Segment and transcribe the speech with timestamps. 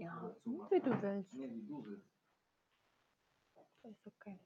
[0.00, 0.18] Ja,
[4.06, 4.40] okay.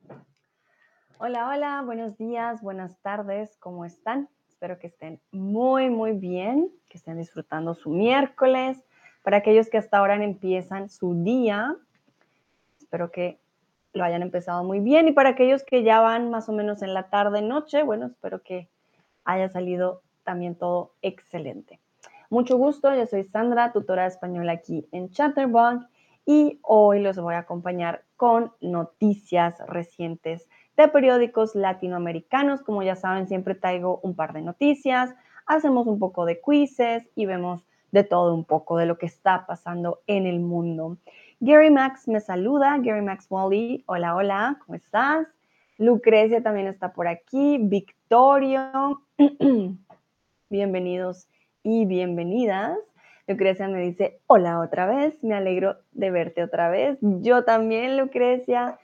[1.18, 4.28] Hola, hola, buenos días, buenas tardes, ¿cómo están?
[4.48, 8.82] Espero que estén muy, muy bien, que estén disfrutando su miércoles.
[9.22, 11.76] Para aquellos que hasta ahora empiezan su día,
[12.80, 13.38] espero que
[13.92, 15.06] lo hayan empezado muy bien.
[15.06, 18.42] Y para aquellos que ya van más o menos en la tarde, noche, bueno, espero
[18.42, 18.68] que
[19.24, 21.78] haya salido también todo excelente.
[22.30, 25.86] Mucho gusto, yo soy Sandra, tutora de español aquí en Chatterbug
[26.24, 32.62] y hoy los voy a acompañar con noticias recientes de periódicos latinoamericanos.
[32.62, 35.14] Como ya saben, siempre traigo un par de noticias,
[35.46, 39.46] hacemos un poco de quizzes y vemos de todo un poco de lo que está
[39.46, 40.96] pasando en el mundo.
[41.40, 45.28] Gary Max me saluda, Gary Max Wally, hola, hola, ¿cómo estás?
[45.76, 49.02] Lucrecia también está por aquí, Victorio,
[50.48, 51.28] bienvenidos
[51.64, 52.78] y bienvenidas.
[53.26, 56.98] Lucrecia me dice, hola otra vez, me alegro de verte otra vez.
[57.00, 58.78] Yo también, Lucrecia.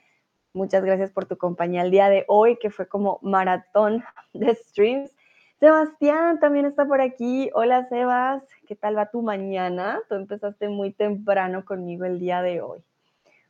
[0.53, 5.11] Muchas gracias por tu compañía el día de hoy, que fue como maratón de streams.
[5.59, 7.51] Sebastián también está por aquí.
[7.53, 8.43] Hola, Sebas.
[8.67, 9.99] ¿Qué tal va tu mañana?
[10.09, 12.79] Tú empezaste muy temprano conmigo el día de hoy.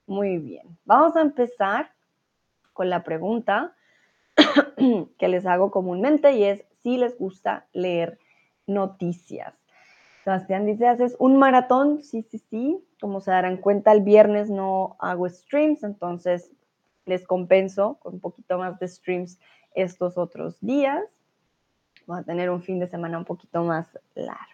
[0.07, 0.77] Muy bien.
[0.83, 1.93] Vamos a empezar
[2.73, 3.73] con la pregunta
[5.17, 8.19] que les hago comúnmente y es si les gusta leer
[8.71, 9.53] noticias.
[10.23, 12.03] Sebastián dice, ¿haces un maratón?
[12.03, 12.83] Sí, sí, sí.
[12.99, 16.51] Como se darán cuenta, el viernes no hago streams, entonces
[17.05, 19.39] les compenso con un poquito más de streams
[19.73, 21.03] estos otros días.
[22.05, 24.51] Vamos a tener un fin de semana un poquito más largo.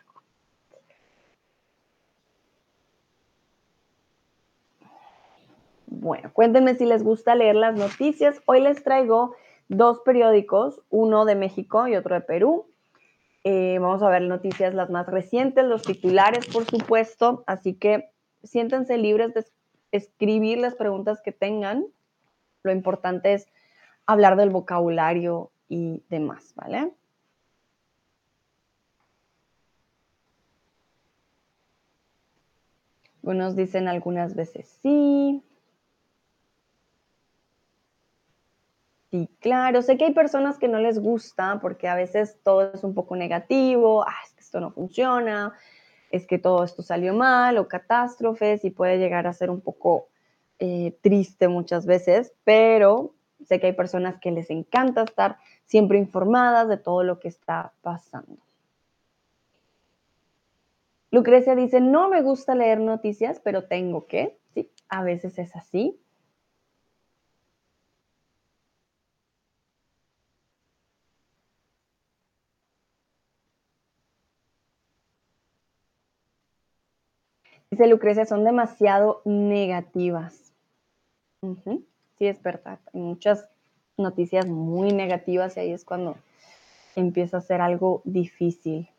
[5.87, 8.41] Bueno, cuéntenme si les gusta leer las noticias.
[8.45, 9.35] Hoy les traigo
[9.67, 12.67] dos periódicos, uno de México y otro de Perú.
[13.43, 17.43] Eh, vamos a ver noticias las más recientes, los titulares, por supuesto.
[17.47, 18.09] Así que
[18.43, 19.45] siéntense libres de
[19.91, 21.85] escribir las preguntas que tengan.
[22.63, 23.47] Lo importante es
[24.05, 26.91] hablar del vocabulario y demás, ¿vale?
[33.23, 35.43] Algunos dicen algunas veces sí.
[39.09, 42.83] Sí, claro, sé que hay personas que no les gusta porque a veces todo es
[42.83, 45.53] un poco negativo, ah, es que esto no funciona,
[46.11, 50.09] es que todo esto salió mal o catástrofes y puede llegar a ser un poco
[50.59, 53.13] eh, triste muchas veces, pero
[53.45, 57.73] sé que hay personas que les encanta estar siempre informadas de todo lo que está
[57.81, 58.37] pasando.
[61.11, 64.37] Lucrecia dice, no me gusta leer noticias, pero tengo que.
[64.53, 65.97] Sí, a veces es así.
[77.69, 80.53] Dice Lucrecia, son demasiado negativas.
[82.17, 82.79] Sí, es verdad.
[82.93, 83.49] Hay muchas
[83.97, 86.15] noticias muy negativas y ahí es cuando
[86.95, 88.89] empieza a ser algo difícil.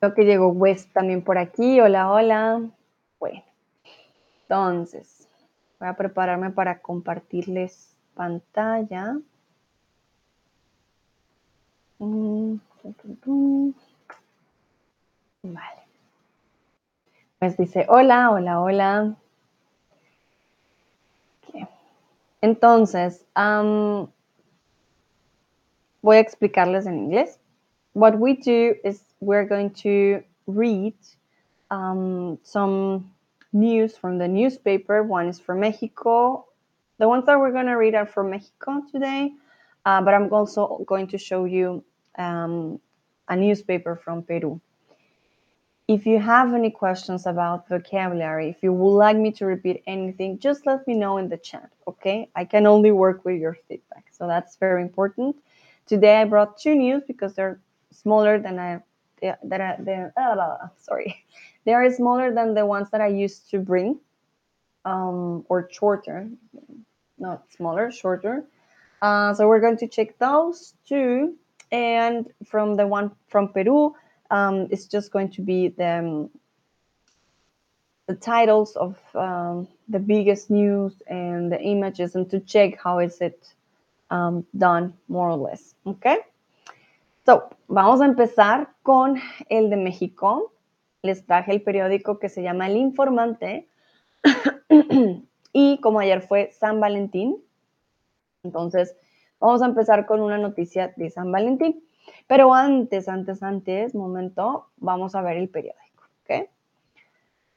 [0.00, 1.80] Creo que llegó West también por aquí.
[1.80, 2.60] Hola, hola.
[3.18, 3.42] Bueno,
[4.42, 5.28] entonces,
[5.80, 9.16] voy a prepararme para compartirles pantalla.
[11.98, 12.56] Mm,
[15.42, 15.82] vale.
[17.38, 19.16] Pues dice, hola, hola, hola.
[22.40, 23.24] Entonces,
[26.02, 27.38] voy a explicarles en inglés.
[27.94, 30.94] What we do is we're going to read
[31.70, 33.10] um, some
[33.52, 35.02] news from the newspaper.
[35.02, 36.46] One is from Mexico.
[36.98, 39.32] The ones that we're going to read are from Mexico today,
[39.84, 41.84] uh, but I'm also going to show you
[42.18, 42.80] um,
[43.28, 44.60] a newspaper from Peru.
[45.86, 50.38] If you have any questions about vocabulary, if you would like me to repeat anything,
[50.38, 52.30] just let me know in the chat, okay?
[52.34, 55.36] I can only work with your feedback, so that's very important.
[55.86, 57.60] Today I brought two news because they're
[57.90, 58.80] smaller than I
[59.20, 61.24] that are the uh, sorry
[61.64, 63.98] they are smaller than the ones that I used to bring
[64.84, 66.28] um, or shorter
[67.18, 68.44] not smaller shorter
[69.04, 71.34] uh, so we're going to check those two
[71.70, 73.94] and from the one from Peru
[74.30, 76.30] um, it's just going to be the um,
[78.06, 83.20] the titles of um, the biggest news and the images and to check how is
[83.20, 83.54] it
[84.10, 86.18] um, done more or less okay
[87.24, 89.18] So, vamos a empezar con
[89.48, 90.52] el de México.
[91.02, 93.66] Les traje el periódico que se llama El Informante.
[95.52, 97.42] y como ayer fue San Valentín,
[98.44, 98.96] entonces
[99.40, 101.82] vamos a empezar con una noticia de San Valentín.
[102.26, 106.48] Pero antes, antes, antes, momento, vamos a ver el periódico, ¿ok?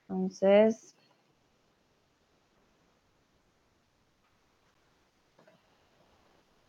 [0.09, 0.95] Entonces,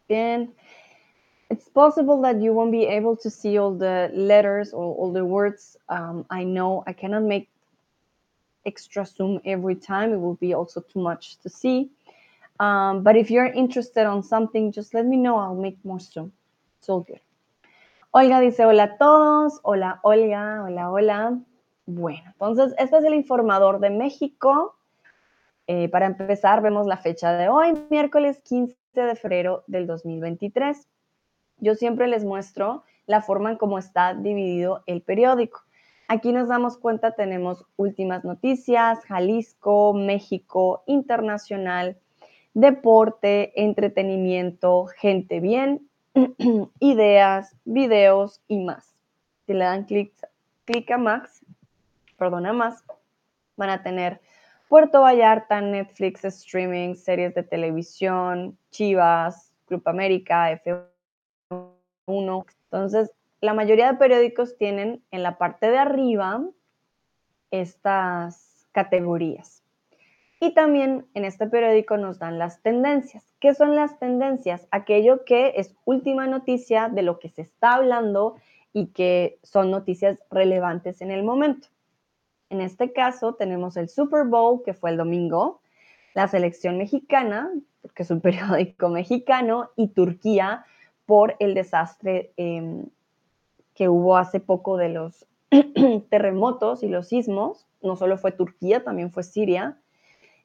[0.08, 0.52] bien.
[1.50, 5.24] It's possible that you won't be able to see all the letters or all the
[5.24, 5.78] words.
[5.88, 7.48] Um, I know I cannot make
[8.66, 10.12] extra zoom every time.
[10.12, 11.90] It will be also too much to see.
[12.60, 15.36] Um, but if you're interested on something, just let me know.
[15.36, 16.32] I'll make more zoom.
[16.78, 17.20] It's all good.
[18.10, 19.60] Olga dice hola a todos.
[19.62, 20.64] Hola, Olga.
[20.64, 21.38] Hola, hola.
[21.86, 24.76] Bueno, entonces este es el informador de México.
[25.66, 30.88] Eh, para empezar, vemos la fecha de hoy, miércoles 15 de febrero del 2023.
[31.58, 35.62] Yo siempre les muestro la forma en cómo está dividido el periódico.
[36.08, 41.98] Aquí nos damos cuenta, tenemos últimas noticias, Jalisco, México, internacional,
[42.60, 45.88] deporte, entretenimiento, gente bien,
[46.80, 48.96] ideas, videos y más.
[49.46, 50.12] Si le dan clic,
[50.64, 51.46] clic a Max,
[52.16, 52.82] perdona más,
[53.56, 54.20] van a tener
[54.68, 62.44] Puerto Vallarta, Netflix, streaming, series de televisión, Chivas, Club América, F1.
[62.64, 66.44] Entonces, la mayoría de periódicos tienen en la parte de arriba
[67.52, 69.62] estas categorías.
[70.40, 73.24] Y también en este periódico nos dan las tendencias.
[73.40, 74.68] ¿Qué son las tendencias?
[74.70, 78.36] Aquello que es última noticia de lo que se está hablando
[78.72, 81.68] y que son noticias relevantes en el momento.
[82.50, 85.60] En este caso tenemos el Super Bowl, que fue el domingo,
[86.14, 87.50] la selección mexicana,
[87.94, 90.64] que es un periódico mexicano, y Turquía
[91.04, 92.86] por el desastre em,
[93.74, 95.26] que hubo hace poco de los
[96.10, 97.66] terremotos y los sismos.
[97.82, 99.78] No solo fue Turquía, también fue Siria.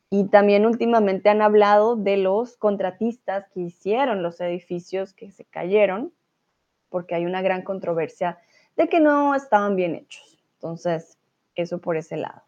[0.10, 6.14] Y también últimamente han hablado de los contratistas que hicieron los edificios que se cayeron,
[6.90, 8.38] porque hay una gran controversia
[8.76, 10.40] de que no estaban bien hechos.
[10.56, 11.18] Entonces,
[11.56, 12.44] eso por ese lado.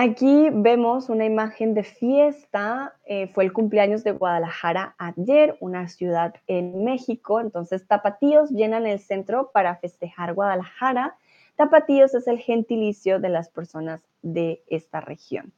[0.00, 2.94] Aquí vemos una imagen de fiesta.
[3.04, 7.40] Eh, fue el cumpleaños de Guadalajara ayer, una ciudad en México.
[7.40, 11.16] Entonces, tapatíos llenan el centro para festejar Guadalajara.
[11.56, 15.52] Tapatíos es el gentilicio de las personas de esta región.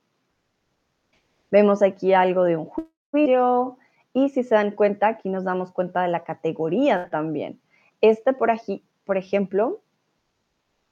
[1.50, 3.79] Vemos aquí algo de un juicio
[4.12, 7.61] y si se dan cuenta, aquí nos damos cuenta de la categoría también.
[8.00, 9.81] Este por aquí, por ejemplo,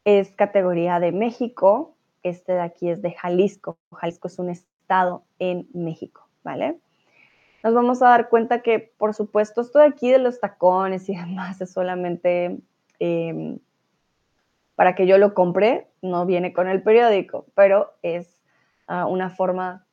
[0.04, 3.78] es categoría de México, este de aquí es de Jalisco.
[3.92, 6.78] Jalisco es un estado en México, ¿vale?
[7.62, 11.16] Nos vamos a dar cuenta que, por supuesto, esto de aquí de los tacones y
[11.16, 12.58] demás es solamente
[12.98, 13.58] em,
[14.74, 18.40] para que yo lo compre, no viene con el periódico, pero es
[18.86, 19.84] ah, una forma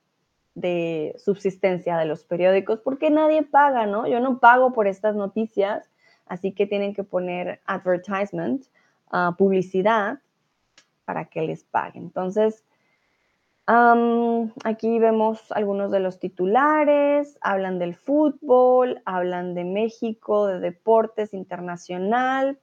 [0.56, 4.08] de subsistencia de los periódicos porque nadie paga, ¿no?
[4.08, 5.90] Yo no pago por estas noticias,
[6.26, 8.66] así que tienen que poner advertisement
[9.38, 10.20] publicidad
[11.06, 12.04] para que les paguen.
[12.04, 12.64] Entonces,
[13.68, 22.58] aquí vemos algunos de los titulares, hablan del fútbol, hablan de México, de deportes internacional.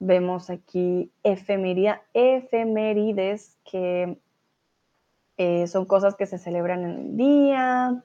[0.00, 1.98] Vemos aquí efemérides
[3.64, 4.18] que
[5.38, 8.04] eh, son cosas que se celebran en el día.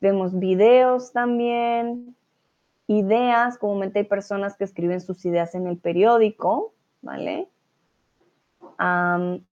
[0.00, 2.14] Vemos videos también
[2.90, 7.48] ideas, comúnmente hay personas que escriben sus ideas en el periódico, ¿vale?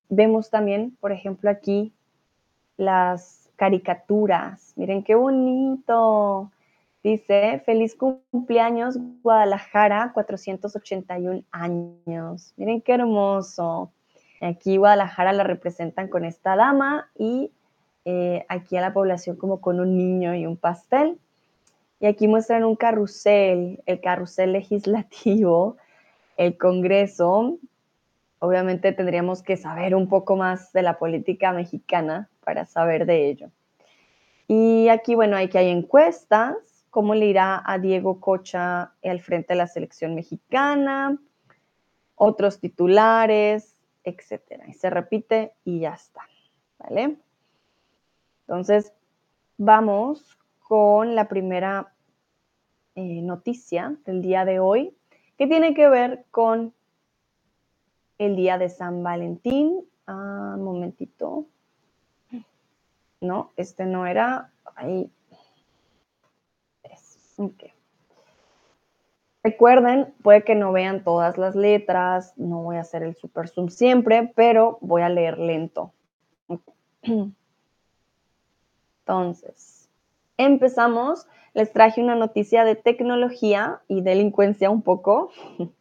[0.08, 1.92] vemos también, por ejemplo, aquí
[2.78, 4.72] las caricaturas.
[4.75, 6.50] Miren qué bonito.
[7.04, 12.54] Dice, feliz cumpleaños Guadalajara, 481 años.
[12.56, 13.92] Miren qué hermoso.
[14.40, 17.50] Aquí Guadalajara la representan con esta dama y
[18.04, 21.18] eh, aquí a la población como con un niño y un pastel.
[22.00, 25.76] Y aquí muestran un carrusel, el carrusel legislativo,
[26.37, 27.59] el Congreso.
[28.38, 33.50] Obviamente tendríamos que saber un poco más de la política mexicana para saber de ello.
[34.47, 36.57] Y aquí, bueno, hay que hay encuestas,
[36.88, 41.18] cómo le irá a Diego Cocha al frente de la selección mexicana,
[42.14, 43.67] otros titulares,
[44.08, 44.66] etcétera.
[44.68, 46.22] Y se repite y ya está,
[46.78, 47.16] ¿vale?
[48.46, 48.92] Entonces,
[49.56, 51.92] vamos con la primera
[52.94, 54.96] eh, noticia del día de hoy,
[55.36, 56.74] que tiene que ver con
[58.18, 59.84] el día de San Valentín.
[60.06, 61.46] Ah, un momentito.
[63.20, 64.52] No, este no era.
[64.74, 65.10] Ahí.
[69.42, 73.68] Recuerden, puede que no vean todas las letras, no voy a hacer el super zoom
[73.68, 75.92] siempre, pero voy a leer lento.
[79.07, 79.78] Entonces,
[80.38, 85.33] Empezamos, les traje una noticia de tecnología y delincuencia un poco.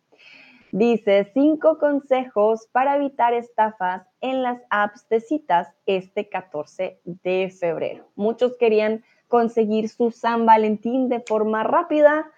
[0.72, 8.08] Dice, cinco consejos para evitar estafas en las apps de citas este 14 de febrero.
[8.16, 12.32] Muchos querían conseguir su San Valentín de forma rápida,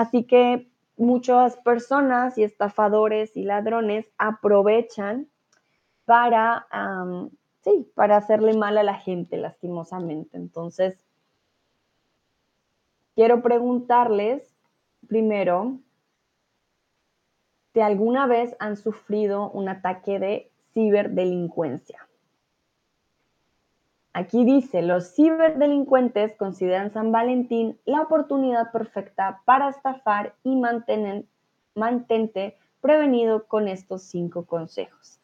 [0.00, 5.28] así que muchas personas y estafadores y ladrones aprovechan
[6.04, 6.66] para,
[7.62, 10.36] sí, para hacerle mal a la gente, lastimosamente.
[10.36, 11.04] Entonces,
[13.14, 14.54] quiero preguntarles
[15.06, 15.80] primero,
[17.82, 22.07] alguna vez han sufrido un ataque de ciberdelincuencia.
[24.12, 30.56] Aquí dice, los ciberdelincuentes consideran San Valentín la oportunidad perfecta para estafar y
[31.74, 35.20] mantente prevenido con estos cinco consejos.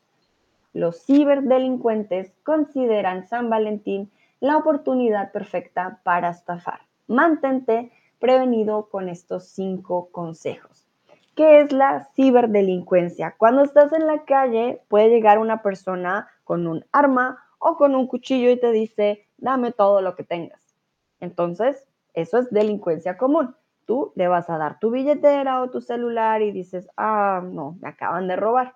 [0.72, 4.10] Los ciberdelincuentes consideran San Valentín
[4.40, 6.80] la oportunidad perfecta para estafar.
[7.06, 10.86] Mantente prevenido con estos cinco consejos.
[11.34, 13.34] ¿Qué es la ciberdelincuencia?
[13.38, 18.06] Cuando estás en la calle, puede llegar una persona con un arma o con un
[18.06, 20.76] cuchillo y te dice, dame todo lo que tengas.
[21.18, 23.56] Entonces, eso es delincuencia común.
[23.86, 27.88] Tú le vas a dar tu billetera o tu celular y dices, ah, no, me
[27.88, 28.74] acaban de robar.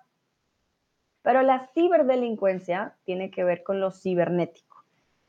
[1.21, 4.83] Pero la ciberdelincuencia tiene que ver con lo cibernético.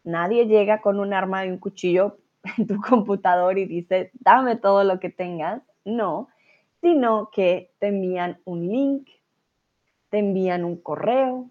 [0.05, 2.17] Nadie llega con un arma y un cuchillo
[2.57, 5.63] en tu computador y dice, dame todo lo que tengas.
[5.85, 6.29] No,
[6.81, 9.09] sino que te envían un link,
[10.09, 11.51] te envían un correo,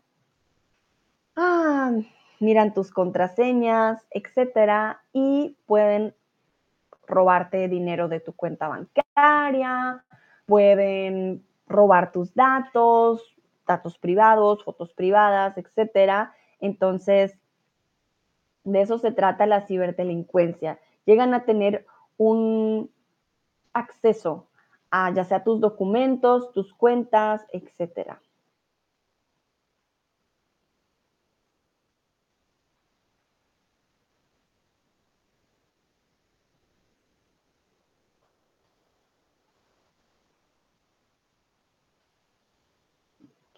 [1.39, 1.91] ah,
[2.39, 6.13] miran tus contraseñas, etcétera, y pueden
[7.08, 10.05] robarte dinero de tu cuenta bancaria,
[10.46, 16.34] pueden robar tus datos, datos privados, fotos privadas, etcétera.
[16.60, 17.38] Entonces,
[18.63, 20.79] de eso se trata la ciberdelincuencia.
[21.05, 21.86] Llegan a tener
[22.17, 22.91] un
[23.74, 24.50] acceso
[25.13, 28.22] ya sea tus documentos, tus cuentas, etcétera.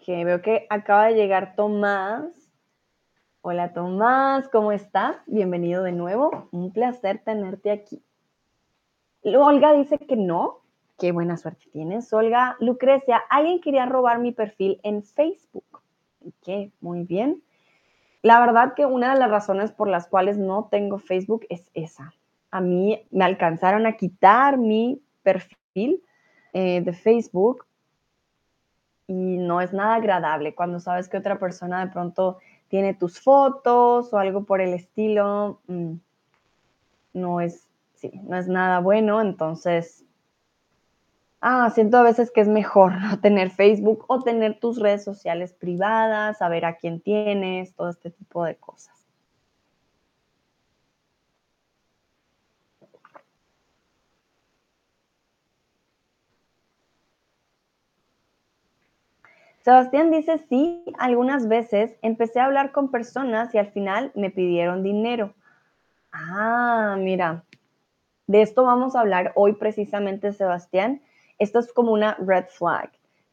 [0.04, 2.24] Que veo que acaba de llegar Tomás.
[3.40, 5.16] Hola Tomás, ¿cómo estás?
[5.26, 6.48] Bienvenido de nuevo.
[6.50, 8.02] Un placer tenerte aquí.
[9.22, 10.62] Olga dice que no,
[10.98, 12.56] Qué buena suerte tienes, Olga.
[12.58, 15.82] Lucrecia, alguien quería robar mi perfil en Facebook.
[16.42, 16.72] ¿Qué?
[16.80, 17.40] Muy bien.
[18.22, 22.12] La verdad que una de las razones por las cuales no tengo Facebook es esa.
[22.50, 26.02] A mí me alcanzaron a quitar mi perfil
[26.52, 27.66] eh, de Facebook
[29.12, 32.38] y no es nada agradable cuando sabes que otra persona de pronto
[32.68, 35.60] tiene tus fotos o algo por el estilo.
[35.66, 35.94] Mm,
[37.12, 39.20] no es, sí, no es nada bueno.
[39.20, 40.04] Entonces,
[41.40, 45.52] ah, siento a veces que es mejor no tener Facebook o tener tus redes sociales
[45.52, 49.01] privadas, saber a quién tienes, todo este tipo de cosas.
[59.64, 64.82] Sebastián dice, sí, algunas veces empecé a hablar con personas y al final me pidieron
[64.82, 65.34] dinero.
[66.12, 67.44] Ah, mira,
[68.26, 71.00] de esto vamos a hablar hoy precisamente, Sebastián
[71.42, 72.90] esto es como una red flag.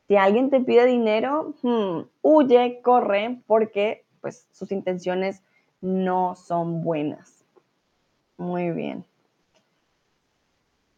[0.07, 5.43] Si alguien te pide dinero, hmm, huye, corre, porque pues sus intenciones
[5.81, 7.45] no son buenas.
[8.38, 9.05] Muy bien.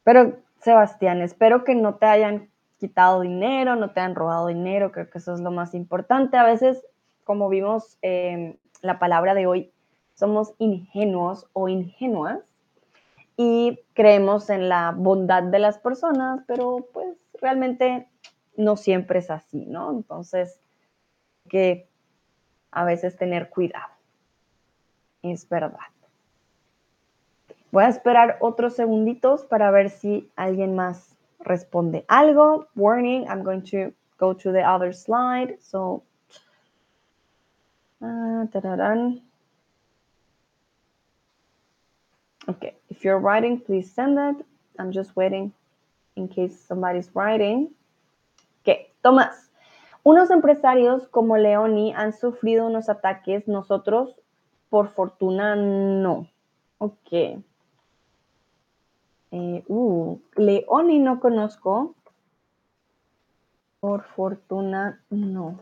[0.03, 2.49] Pero, Sebastián, espero que no te hayan
[2.81, 6.35] quitado dinero, no te hayan robado dinero, creo que eso es lo más importante.
[6.35, 6.83] A veces,
[7.23, 9.71] como vimos en la palabra de hoy,
[10.15, 12.39] somos ingenuos o ingenuas
[13.37, 18.07] y creemos en la bondad de las personas, pero pues realmente
[18.57, 19.91] no siempre es así, ¿no?
[19.91, 20.59] Entonces,
[21.49, 21.87] que
[22.71, 23.93] a veces tener cuidado.
[25.21, 25.91] Es verdad.
[27.71, 32.65] Voy a esperar otros segunditos para ver si alguien más responde algo.
[32.75, 35.57] Warning, I'm going to go to the other slide.
[35.61, 36.03] So,
[38.01, 38.45] uh,
[42.49, 44.45] Okay, if you're writing, please send it.
[44.79, 45.53] I'm just waiting
[46.15, 47.69] in case somebody's writing.
[48.61, 49.49] Okay, Tomás.
[50.03, 54.15] Unos empresarios como Leoni han sufrido unos ataques, nosotros
[54.69, 56.27] por fortuna no.
[56.79, 57.43] Ok.
[59.31, 61.95] Eh, uh, Leoni no conozco.
[63.79, 65.59] Por fortuna no.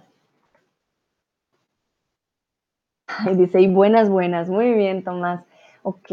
[3.35, 4.49] Dice, y buenas, buenas.
[4.49, 5.43] Muy bien, Tomás.
[5.83, 6.11] Ok.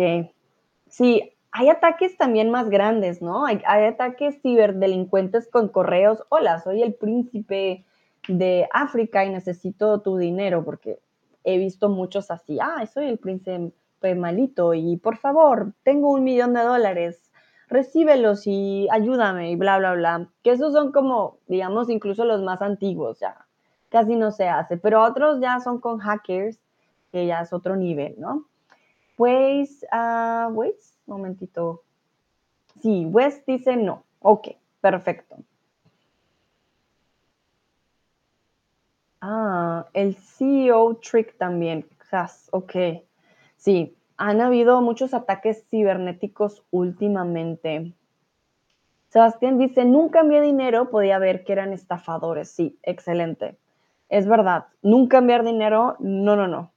[0.88, 3.46] Sí, hay ataques también más grandes, ¿no?
[3.46, 6.22] Hay, hay, ataques ciberdelincuentes con correos.
[6.28, 7.84] Hola, soy el príncipe
[8.28, 11.00] de África y necesito tu dinero porque
[11.44, 12.58] he visto muchos así.
[12.60, 13.72] Ah, soy el príncipe
[14.14, 17.25] malito y por favor, tengo un millón de dólares.
[17.68, 20.28] Recíbelos y ayúdame y bla, bla, bla.
[20.42, 23.46] Que esos son como, digamos, incluso los más antiguos, ya
[23.88, 26.58] casi no se hace, pero otros ya son con hackers,
[27.12, 28.44] que ya es otro nivel, ¿no?
[29.16, 31.82] Pues, uh, wait, momentito.
[32.82, 34.04] Sí, West dice no.
[34.20, 34.49] Ok,
[34.80, 35.37] perfecto.
[39.20, 41.87] Ah, el CEO trick también.
[42.52, 42.75] ok.
[43.56, 47.92] Sí, han habido muchos ataques cibernéticos últimamente.
[49.08, 52.50] Sebastián dice, nunca envié dinero, podía ver que eran estafadores.
[52.50, 53.56] Sí, excelente.
[54.08, 56.73] Es verdad, nunca enviar dinero, no, no, no.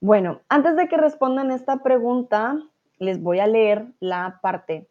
[0.00, 2.56] Bueno, antes de que respondan esta pregunta,
[2.98, 4.88] les voy a leer la parte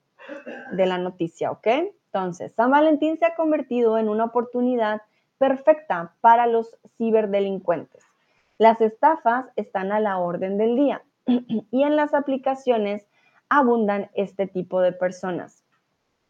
[0.71, 1.67] de la noticia, ¿ok?
[2.07, 5.01] Entonces, San Valentín se ha convertido en una oportunidad
[5.37, 8.03] perfecta para los ciberdelincuentes.
[8.57, 11.03] Las estafas están a la orden del día
[11.71, 13.07] y en las aplicaciones
[13.49, 15.63] abundan este tipo de personas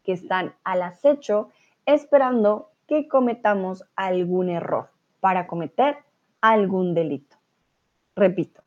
[0.03, 1.49] que están al acecho
[1.85, 4.89] esperando que cometamos algún error
[5.19, 5.97] para cometer
[6.41, 7.35] algún delito.
[8.15, 8.61] Repito,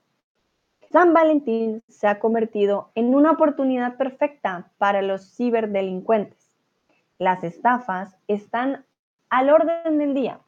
[0.90, 6.50] San Valentín se ha convertido en una oportunidad perfecta para los ciberdelincuentes.
[7.18, 8.84] Las estafas están
[9.28, 10.40] al orden del día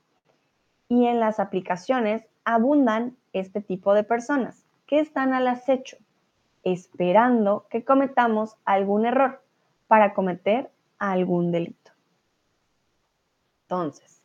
[0.89, 4.62] y en las aplicaciones abundan este tipo de personas
[4.93, 5.97] que están al acecho,
[6.65, 9.43] esperando que cometamos algún error
[9.87, 11.93] para cometer algún delito.
[13.63, 14.23] Entonces,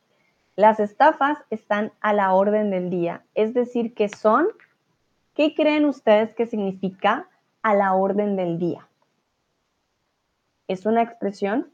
[0.57, 4.49] las estafas están a la orden del día, es decir, que son
[5.35, 7.29] ¿Qué creen ustedes que significa
[7.61, 8.89] a la orden del día?
[10.67, 11.71] Es una expresión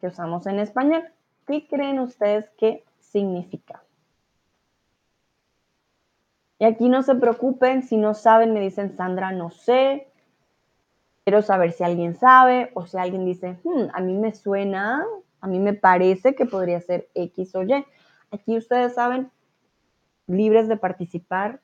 [0.00, 1.02] que usamos en español.
[1.48, 3.82] ¿Qué creen ustedes que significa?
[6.58, 10.08] Y aquí no se preocupen, si no saben, me dicen, Sandra, no sé.
[11.24, 15.04] Quiero saber si alguien sabe o si alguien dice, hmm, a mí me suena,
[15.40, 17.84] a mí me parece que podría ser X o Y.
[18.30, 19.30] Aquí ustedes saben,
[20.26, 21.60] libres de participar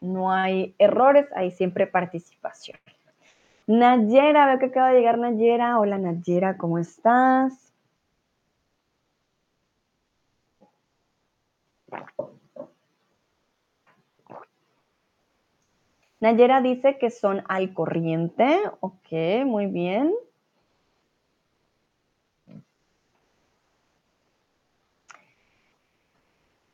[0.00, 2.78] no hay errores, hay siempre participación.
[3.66, 5.78] Nayera, veo que acaba de llegar Nayera.
[5.78, 7.72] Hola Nayera, ¿cómo estás?
[16.20, 18.60] Nayera dice que son al corriente.
[18.80, 19.10] Ok,
[19.46, 20.14] muy bien.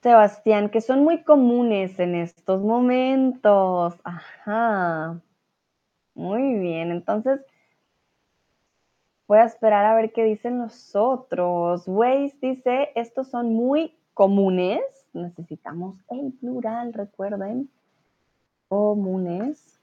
[0.03, 3.95] Sebastián, que son muy comunes en estos momentos.
[4.05, 5.21] Ajá.
[6.15, 7.41] Muy bien, entonces
[9.29, 11.85] voy a esperar a ver qué dicen los otros.
[11.87, 14.81] Waze dice, estos son muy comunes.
[15.13, 17.71] Necesitamos el plural, recuerden.
[18.69, 19.77] Comunes.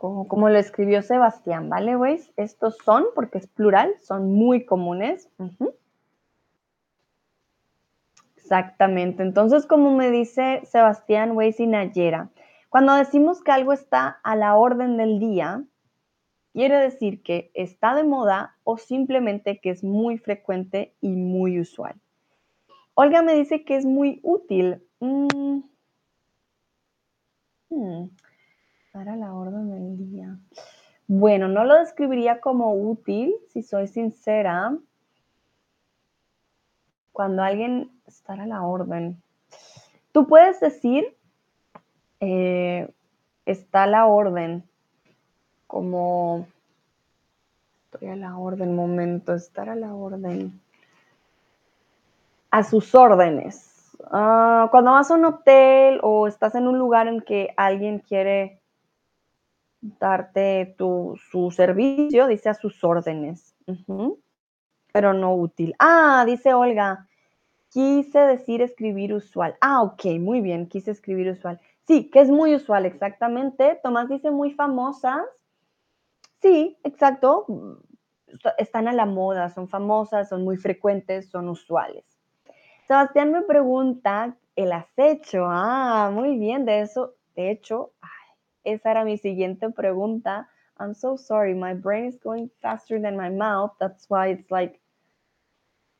[0.00, 2.32] como, lo escribió Sebastián, ¿vale, güeyes?
[2.36, 5.28] Estos son, porque es plural, son muy comunes.
[8.36, 9.22] Exactamente.
[9.22, 12.30] Entonces, como me dice Sebastián, Weiss y Nayera,
[12.70, 15.64] cuando decimos que algo está a la orden del día,
[16.54, 22.00] quiere decir que está de moda o simplemente que es muy frecuente y muy usual.
[23.02, 24.86] Olga me dice que es muy útil.
[25.00, 25.60] Mm.
[27.70, 28.10] Hmm.
[28.92, 30.36] Para la orden del día.
[31.06, 34.76] Bueno, no lo describiría como útil, si soy sincera.
[37.12, 39.22] Cuando alguien está a la orden.
[40.12, 41.16] Tú puedes decir,
[42.20, 42.92] eh,
[43.46, 44.62] está a la orden,
[45.66, 46.46] como,
[47.84, 50.60] estoy a la orden, momento, estar a la orden.
[52.52, 53.96] A sus órdenes.
[54.10, 58.60] Ah, cuando vas a un hotel o estás en un lugar en que alguien quiere
[59.82, 63.54] darte tu, su servicio, dice a sus órdenes,
[64.92, 65.74] pero no útil.
[65.78, 67.08] Ah, dice Olga,
[67.70, 69.56] quise decir escribir usual.
[69.60, 71.60] Ah, ok, muy bien, quise escribir usual.
[71.86, 73.78] Sí, que es muy usual, exactamente.
[73.82, 75.24] Tomás dice muy famosas.
[76.42, 77.46] Sí, exacto.
[78.58, 82.19] Están a la moda, son famosas, son muy frecuentes, son usuales.
[82.90, 85.46] Sebastián me pregunta el acecho.
[85.48, 87.92] Ah, muy bien, de eso, de hecho,
[88.64, 90.48] esa era mi siguiente pregunta.
[90.76, 93.70] I'm so sorry, my brain is going faster than my mouth.
[93.78, 94.80] That's why it's like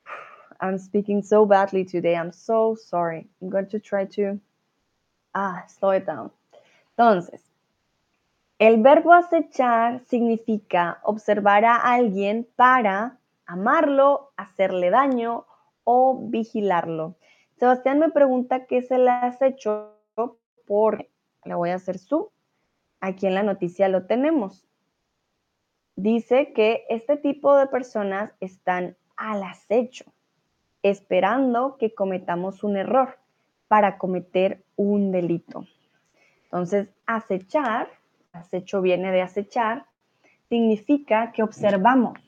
[0.60, 2.16] I'm speaking so badly today.
[2.16, 3.28] I'm so sorry.
[3.40, 4.40] I'm going to try to
[5.32, 6.32] Ah, slow it down.
[6.98, 7.40] Entonces,
[8.58, 15.46] el verbo acechar significa observar a alguien para amarlo, hacerle daño
[15.84, 17.16] o vigilarlo.
[17.56, 19.96] Sebastián me pregunta qué es el acecho
[20.66, 21.08] por,
[21.44, 22.30] le voy a hacer su,
[23.00, 24.66] aquí en la noticia lo tenemos.
[25.96, 30.04] Dice que este tipo de personas están al acecho,
[30.82, 33.18] esperando que cometamos un error
[33.68, 35.66] para cometer un delito.
[36.44, 37.88] Entonces, acechar,
[38.32, 39.86] acecho viene de acechar,
[40.48, 42.18] significa que observamos.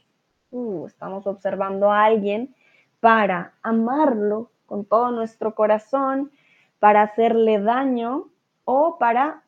[0.51, 2.55] Uh, estamos observando a alguien
[3.03, 6.31] para amarlo con todo nuestro corazón,
[6.79, 8.29] para hacerle daño
[8.65, 9.43] o para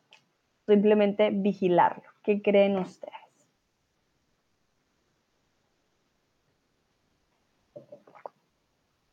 [0.65, 2.03] simplemente vigilarlo.
[2.21, 3.13] ¿Qué creen ustedes?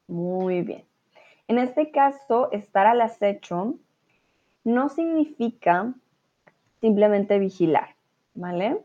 [0.09, 0.85] Muy bien.
[1.46, 3.76] En este caso, estar al acecho
[4.64, 5.94] no significa
[6.81, 7.94] simplemente vigilar,
[8.35, 8.81] ¿vale?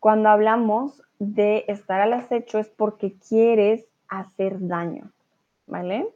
[0.00, 5.10] Cuando hablamos de estar al acecho es porque quieres hacer daño,
[5.66, 6.08] ¿vale?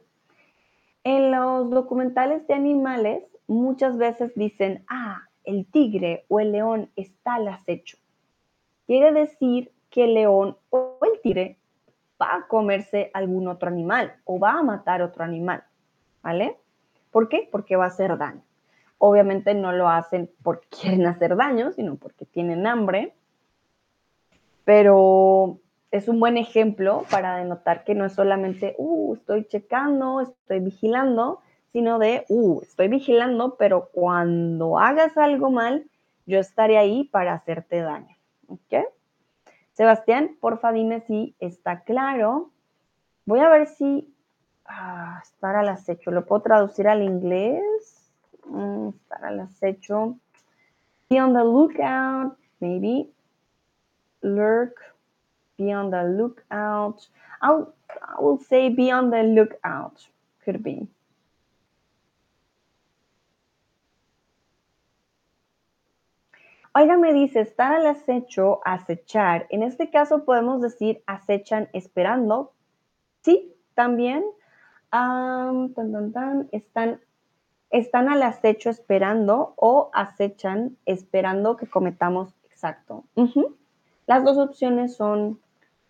[1.03, 7.35] En los documentales de animales muchas veces dicen, ah, el tigre o el león está
[7.35, 7.97] al acecho.
[8.85, 11.57] Quiere decir que el león o el tigre
[12.21, 15.63] va a comerse algún otro animal o va a matar otro animal,
[16.21, 16.57] ¿vale?
[17.11, 17.47] ¿Por qué?
[17.51, 18.41] Porque va a hacer daño.
[18.97, 23.13] Obviamente no lo hacen porque quieren hacer daño, sino porque tienen hambre.
[24.63, 25.59] Pero
[25.93, 31.41] es un buen ejemplo para denotar que no es solamente, uh, estoy checando, estoy vigilando,
[31.71, 35.85] sino de, uh, estoy vigilando, pero cuando hagas algo mal,
[36.25, 38.17] yo estaré ahí para hacerte daño.
[38.47, 38.87] ¿Ok?
[39.73, 42.49] Sebastián, porfa dime si está claro.
[43.27, 44.11] Voy a ver si
[44.65, 46.09] ah, estar al acecho.
[46.09, 47.61] ¿Lo puedo traducir al inglés?
[48.45, 50.17] Mm, estar al acecho.
[51.07, 53.11] Be on the lookout, maybe.
[54.21, 54.92] Lurk.
[55.57, 57.07] Be on the lookout.
[57.41, 60.07] I'll, I will say be on the lookout.
[60.43, 60.87] Could be.
[66.75, 69.45] Oiga, me dice, estar al acecho, acechar.
[69.51, 72.51] En este caso podemos decir acechan esperando.
[73.21, 74.23] Sí, también.
[74.89, 76.99] tan, tan, tan, están,
[77.69, 83.03] están al acecho esperando o acechan esperando que cometamos exacto.
[84.07, 85.39] Las dos opciones son,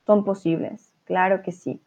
[0.05, 1.81] son posibles, claro que sí.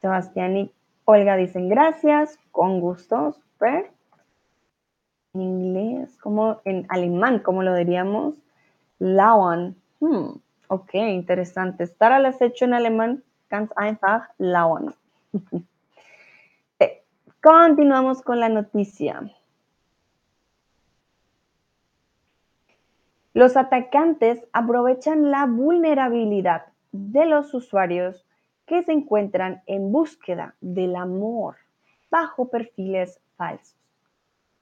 [0.00, 0.72] Sebastián y
[1.04, 3.90] Olga dicen gracias, con gusto, super
[5.34, 8.34] en inglés, como en alemán, como lo diríamos,
[8.98, 9.76] lauern.
[10.00, 10.30] Hmm,
[10.68, 11.84] ok, interesante.
[11.84, 14.94] Estar al acecho en alemán, ganz einfach lauern.
[17.42, 19.22] Continuamos con la noticia.
[23.32, 28.26] Los atacantes aprovechan la vulnerabilidad de los usuarios
[28.66, 31.56] que se encuentran en búsqueda del amor
[32.10, 33.80] bajo perfiles falsos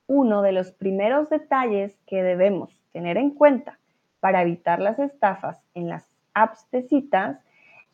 [0.08, 3.78] uno de los primeros detalles que debemos tener en cuenta
[4.20, 6.66] para evitar las estafas en las apps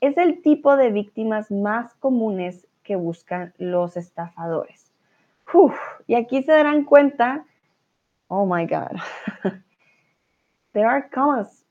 [0.00, 4.92] es el tipo de víctimas más comunes que buscan los estafadores.
[6.06, 7.44] y aquí se darán cuenta,
[8.28, 8.96] oh my God,
[10.74, 11.64] there are commas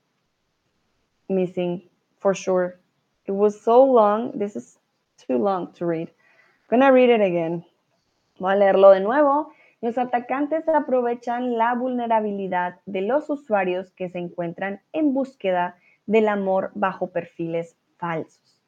[1.28, 1.82] missing
[2.18, 2.80] for sure.
[3.26, 4.78] It was so long, this is
[5.16, 6.08] too long to read.
[6.08, 7.64] I'm gonna read it again.
[8.40, 9.52] Voy a leerlo de nuevo
[9.84, 16.70] los atacantes aprovechan la vulnerabilidad de los usuarios que se encuentran en búsqueda del amor
[16.74, 18.62] bajo perfiles falsos.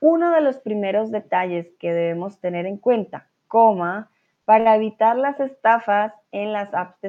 [0.00, 4.10] Uno de los primeros detalles que debemos tener en cuenta, coma,
[4.44, 7.00] para evitar las estafas en las apps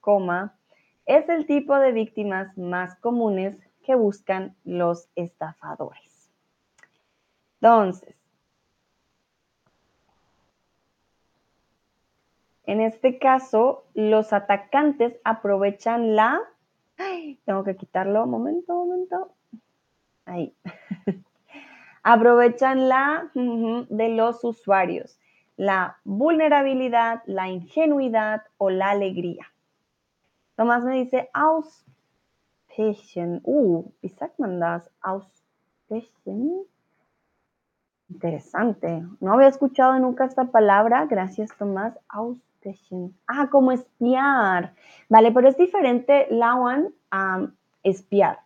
[0.00, 0.56] coma,
[1.06, 6.30] es el tipo de víctimas más comunes que buscan los estafadores.
[7.60, 8.14] Entonces,
[12.66, 16.40] En este caso, los atacantes aprovechan la...
[17.44, 19.32] tengo que quitarlo, momento, momento.
[20.24, 20.54] Ahí.
[22.02, 25.18] aprovechan la de los usuarios,
[25.56, 29.46] la vulnerabilidad, la ingenuidad o la alegría.
[30.56, 33.40] Tomás me dice, Auspechen.
[33.44, 34.88] Uh, wie sagt man das?
[35.00, 36.64] Auspechen.
[38.08, 39.02] Interesante.
[39.20, 41.06] No había escuchado nunca esta palabra.
[41.06, 41.98] Gracias, Tomás.
[42.08, 43.16] Auspechen.
[43.26, 44.74] Ah, como espiar.
[45.08, 47.48] Vale, pero es diferente lauan a
[47.82, 48.40] espiar.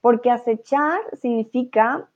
[0.00, 2.08] Porque acechar significa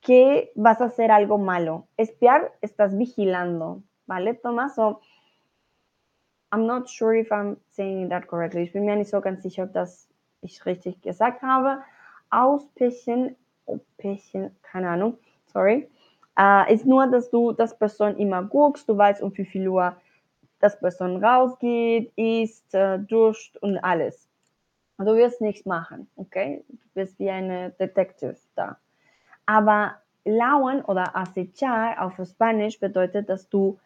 [0.00, 1.86] que vas a hacer algo malo.
[1.96, 4.74] Espiar, estás vigilando, ¿vale, Tomás?
[6.52, 8.64] I'm not sure if I'm saying that correctly.
[8.64, 10.06] Ich bin mir nicht so ganz sicher, ob das
[10.42, 11.82] ich richtig gesagt habe.
[12.30, 13.36] Auspischen,
[13.96, 15.88] Pischen, keine Ahnung, sorry.
[16.38, 19.96] Äh, ist nur, dass du das Person immer guckst, du weißt, um wie viel Uhr
[20.60, 24.28] das Person rausgeht, isst, äh, duscht und alles.
[24.98, 26.64] Du wirst nichts machen, okay?
[26.68, 28.78] Du bist wie eine Detective da.
[29.46, 33.78] Aber lauern oder acechar auf Spanisch bedeutet, dass du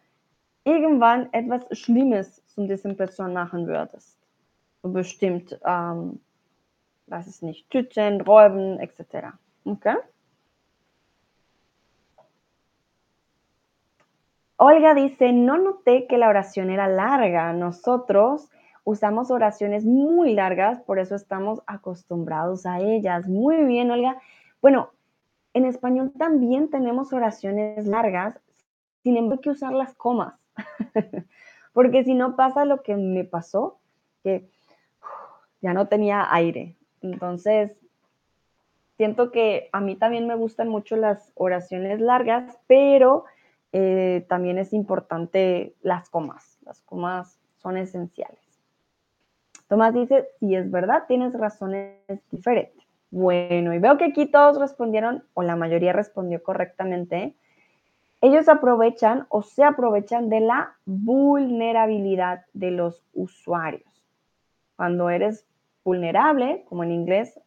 [0.63, 2.43] irgendwann etwas Schlimmes
[2.95, 4.17] Person machen würdest.
[4.81, 6.19] So bestimmt, ähm,
[7.09, 9.33] es nicht, töten, räuben, etc.
[9.65, 9.95] Okay?
[14.57, 17.53] Olga dice, no noté que la oración era larga.
[17.53, 18.49] Nosotros
[18.83, 23.27] usamos oraciones muy largas, por eso estamos acostumbrados a ellas.
[23.27, 24.19] Muy bien, Olga.
[24.61, 24.89] Bueno,
[25.53, 28.39] en español también tenemos oraciones largas,
[29.03, 30.35] sin embargo hay que usar las comas,
[31.77, 33.77] porque si no pasa lo que me pasó,
[34.23, 34.49] que
[35.61, 36.75] ya no tenía aire.
[37.03, 37.71] Entonces,
[38.95, 43.25] siento que a mí también me gustan mucho las oraciones largas, pero
[43.73, 46.57] eh, también es importante las comas.
[46.65, 48.41] Las comas son esenciales.
[49.67, 52.87] Tomás dice, si es verdad, tienes razones diferentes.
[53.11, 57.35] Bueno, y veo que aquí todos respondieron, o la mayoría respondió correctamente.
[58.19, 64.03] Ellos aprovechan o se aprovechan de la vulnerabilidad de los usuarios.
[64.75, 65.45] Cuando eres
[65.83, 67.39] vulnerable, como en inglés,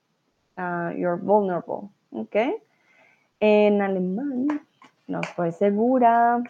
[0.56, 2.36] uh, you're vulnerable, ¿ok?
[3.40, 4.46] En alemán,
[5.08, 6.42] no estoy segura,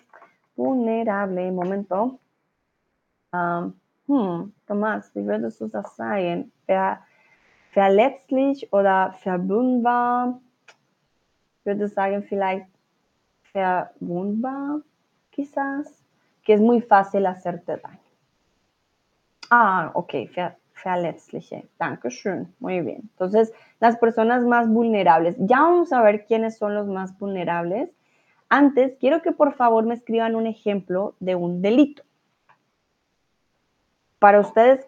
[0.54, 2.18] vulnerable, momento.
[3.32, 3.74] Um,
[4.06, 6.52] hm, Tomás, wie würdest du das sagen?
[6.66, 7.00] Ver,
[7.72, 10.40] verletzlich oder verbundbar?
[11.58, 12.69] Ich würde sagen, vielleicht
[13.52, 14.82] verwundbar,
[15.30, 16.04] quizás,
[16.42, 18.00] que es muy fácil hacerte daño.
[19.50, 21.68] Ah, ok, ver, verletzliche.
[21.78, 22.54] Dankeschön.
[22.60, 23.00] Muy bien.
[23.02, 25.36] Entonces, las personas más vulnerables.
[25.38, 27.90] Ya vamos a ver quiénes son los más vulnerables.
[28.48, 32.02] Antes, quiero que por favor me escriban un ejemplo de un delito.
[34.18, 34.86] Para ustedes,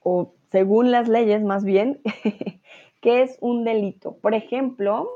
[0.00, 2.00] o según las leyes más bien,
[3.00, 4.16] ¿qué es un delito?
[4.16, 5.08] Por ejemplo,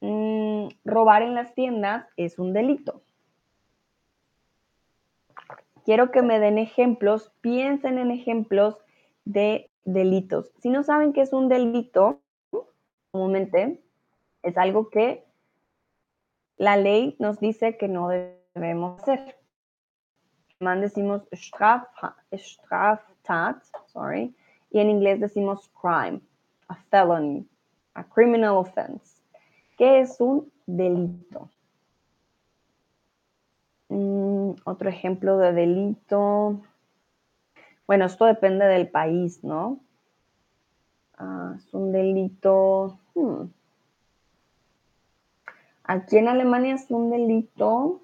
[0.00, 3.02] mmm, robar en las tiendas es un delito.
[5.84, 8.78] Quiero que me den ejemplos, piensen en ejemplos
[9.24, 10.52] de delitos.
[10.58, 12.20] Si no saben qué es un delito,
[13.10, 13.82] comúnmente
[14.42, 15.24] es algo que
[16.56, 19.36] la ley nos dice que no debemos hacer.
[20.60, 21.84] En decimos Straf,
[22.32, 24.34] Straftat, sorry,
[24.70, 26.20] y en inglés decimos crime,
[26.68, 27.46] a felony,
[27.94, 29.19] a criminal offense.
[29.80, 31.48] ¿Qué es un delito?
[33.88, 36.60] Mm, otro ejemplo de delito.
[37.86, 39.80] Bueno, esto depende del país, ¿no?
[41.16, 42.98] Ah, es un delito.
[43.14, 43.44] Hmm.
[45.84, 48.02] Aquí en Alemania es un delito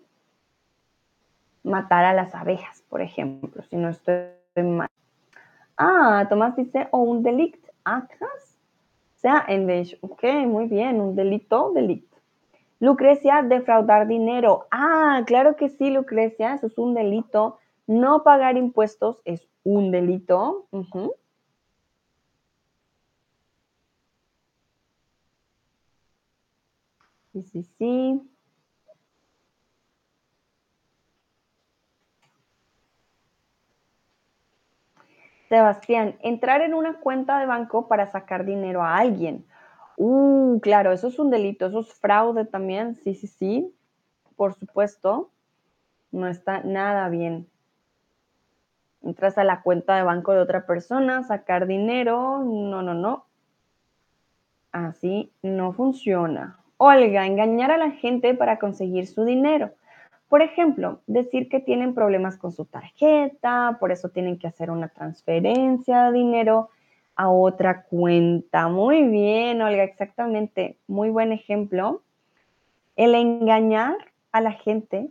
[1.63, 4.89] matar a las abejas, por ejemplo, si no estoy mal.
[5.77, 8.56] Ah, Tomás dice, o un delict, actas,
[9.35, 9.99] sea.
[10.03, 12.13] Ok, muy bien, un delito, delict.
[12.81, 14.67] Lucrecia, defraudar dinero.
[14.71, 17.59] Ah, claro que sí, Lucrecia, eso es un delito.
[17.87, 20.67] No pagar impuestos es un delito.
[27.33, 28.36] Sí, sí, sí.
[35.49, 39.45] Sebastián, entrar en una cuenta de banco para sacar dinero a alguien.
[39.97, 43.75] Uh, claro, eso es un delito, eso es fraude también, sí, sí, sí,
[44.37, 45.31] por supuesto,
[46.13, 47.49] no está nada bien.
[49.03, 53.25] Entras a la cuenta de banco de otra persona, sacar dinero, no, no, no.
[54.73, 56.59] Así no funciona.
[56.77, 59.71] Olga, engañar a la gente para conseguir su dinero.
[60.29, 64.89] Por ejemplo, decir que tienen problemas con su tarjeta, por eso tienen que hacer una
[64.89, 66.71] transferencia de dinero
[67.15, 68.69] a otra cuenta.
[68.69, 70.79] Muy bien, Olga, exactamente.
[70.89, 72.03] Muy buen ejemplo.
[72.97, 73.97] El engañar
[74.33, 75.11] a la gente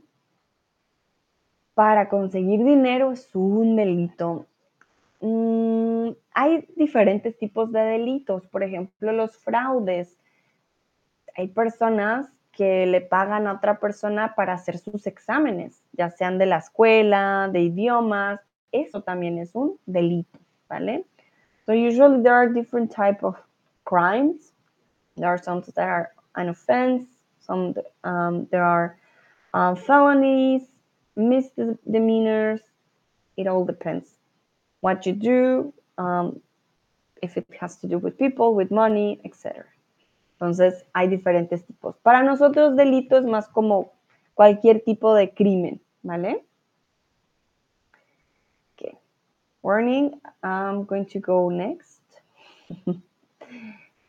[1.73, 4.45] para conseguir dinero es un delito.
[5.21, 10.19] Mm, hay diferentes tipos de delitos, por ejemplo, los fraudes.
[11.35, 16.45] Hay personas que le pagan a otra persona para hacer sus exámenes, ya sean de
[16.45, 18.39] la escuela, de idiomas,
[18.71, 20.39] eso también es un delito,
[20.69, 21.05] ¿vale?
[21.65, 23.35] So usually there are different type of
[23.83, 24.53] crimes.
[25.15, 27.05] There are some that are an offense.
[27.39, 28.97] Some um, there are
[29.53, 30.63] uh, felonies,
[31.15, 32.61] misdemeanors,
[33.37, 34.15] it all depends
[34.85, 36.39] what you do, um,
[37.23, 39.65] if it has to do with people, with money, etc.
[40.35, 41.97] Entonces, hay diferentes tipos.
[41.99, 43.93] Para nosotros, delito es más como
[44.33, 46.45] cualquier tipo de crimen, ¿vale?
[48.73, 48.97] Okay.
[49.61, 52.01] Warning, I'm going to go next.
[52.85, 52.99] if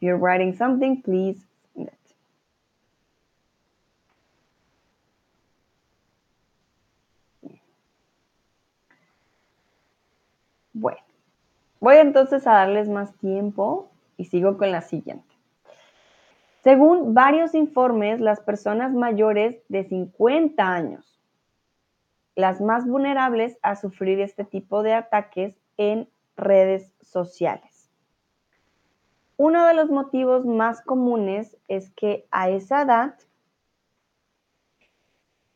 [0.01, 1.47] you're writing something, please.
[10.79, 10.99] Bueno,
[11.81, 15.36] voy entonces a darles más tiempo y sigo con la siguiente.
[16.67, 21.23] Según varios informes, las personas mayores de 50 años,
[22.35, 27.89] las más vulnerables a sufrir este tipo de ataques en redes sociales.
[29.37, 33.15] Uno de los motivos más comunes es que a esa edad,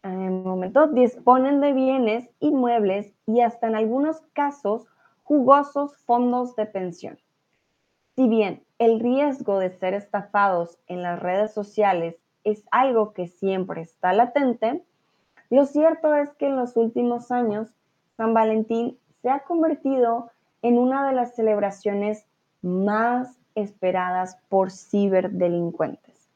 [0.05, 4.87] en el momento, disponen de bienes inmuebles y hasta en algunos casos
[5.25, 7.19] jugosos fondos de pensión.
[8.15, 13.83] Si bien el riesgo de ser estafados en las redes sociales es algo que siempre
[13.83, 14.83] está latente,
[15.51, 17.69] lo cierto es que en los últimos años
[18.17, 20.31] San Valentín se ha convertido
[20.63, 22.25] en una de las celebraciones
[22.63, 26.29] más esperadas por ciberdelincuentes.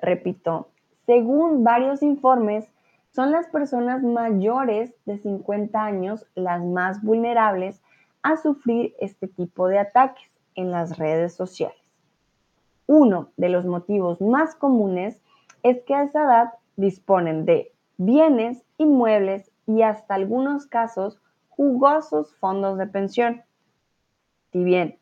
[0.00, 0.68] Repito,
[1.04, 2.66] según varios informes,
[3.10, 7.82] son las personas mayores de 50 años las más vulnerables
[8.26, 11.78] a sufrir este tipo de ataques en las redes sociales.
[12.88, 15.22] Uno de los motivos más comunes
[15.62, 22.78] es que a esa edad disponen de bienes, inmuebles y hasta algunos casos jugosos fondos
[22.78, 23.44] de pensión.
[24.50, 24.98] Si bien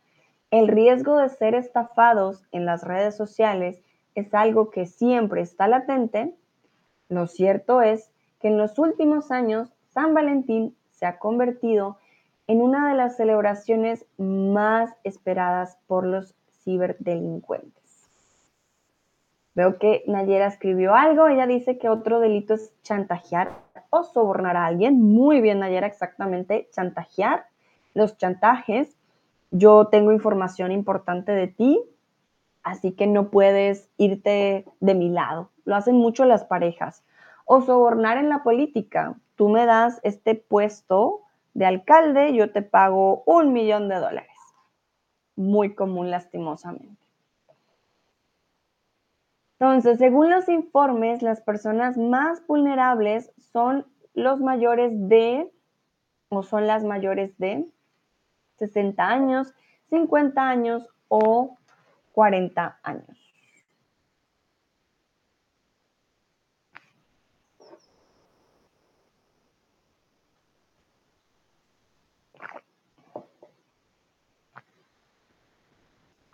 [0.50, 3.82] el riesgo de ser estafados en las redes sociales
[4.14, 6.34] es algo que siempre está latente,
[7.08, 11.96] lo cierto es que en los últimos años San Valentín se ha convertido
[12.46, 18.10] en una de las celebraciones más esperadas por los ciberdelincuentes.
[19.54, 23.52] Veo que Nayera escribió algo, ella dice que otro delito es chantajear
[23.90, 25.00] o sobornar a alguien.
[25.00, 27.46] Muy bien, Nayera, exactamente, chantajear.
[27.94, 28.96] Los chantajes,
[29.52, 31.80] yo tengo información importante de ti,
[32.64, 35.50] así que no puedes irte de mi lado.
[35.64, 37.04] Lo hacen mucho las parejas.
[37.44, 39.14] O sobornar en la política.
[39.36, 41.20] Tú me das este puesto
[41.54, 44.30] de alcalde, yo te pago un millón de dólares.
[45.36, 47.04] Muy común, lastimosamente.
[49.58, 55.50] Entonces, según los informes, las personas más vulnerables son los mayores de,
[56.28, 57.66] o son las mayores de
[58.58, 59.54] 60 años,
[59.90, 61.56] 50 años o
[62.12, 63.23] 40 años.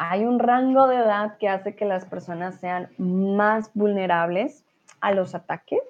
[0.02, 4.64] Hay un rango de edad que hace que las personas sean más vulnerables
[5.02, 5.82] a los ataques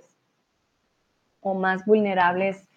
[1.41, 2.69] o más vulnerables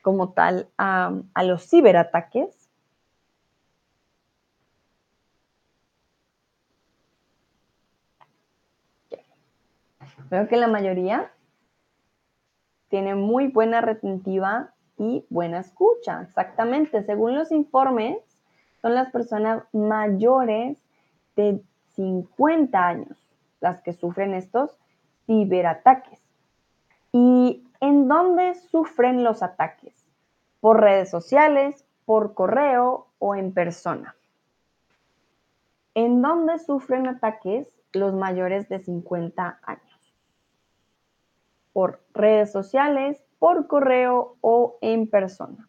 [0.00, 1.12] como tal a,
[1.44, 2.70] los ciberataques.
[10.30, 11.30] Veo que la mayoría
[12.88, 16.22] tiene muy buena retentiva y buena escucha.
[16.22, 18.27] Exactamente, según los informes,
[18.88, 20.78] son las personas mayores
[21.36, 21.60] de
[21.94, 23.18] 50 años
[23.60, 24.78] las que sufren estos
[25.26, 26.18] ciberataques.
[27.12, 30.06] ¿Y en dónde sufren los ataques?
[30.60, 34.16] ¿Por redes sociales, por correo o en persona?
[35.92, 40.14] ¿En dónde sufren ataques los mayores de 50 años?
[41.74, 45.68] ¿Por redes sociales, por correo o en persona?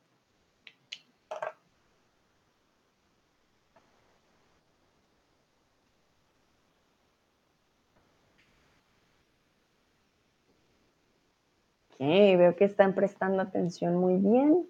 [12.09, 14.65] Veo que están prestando atención muy bien.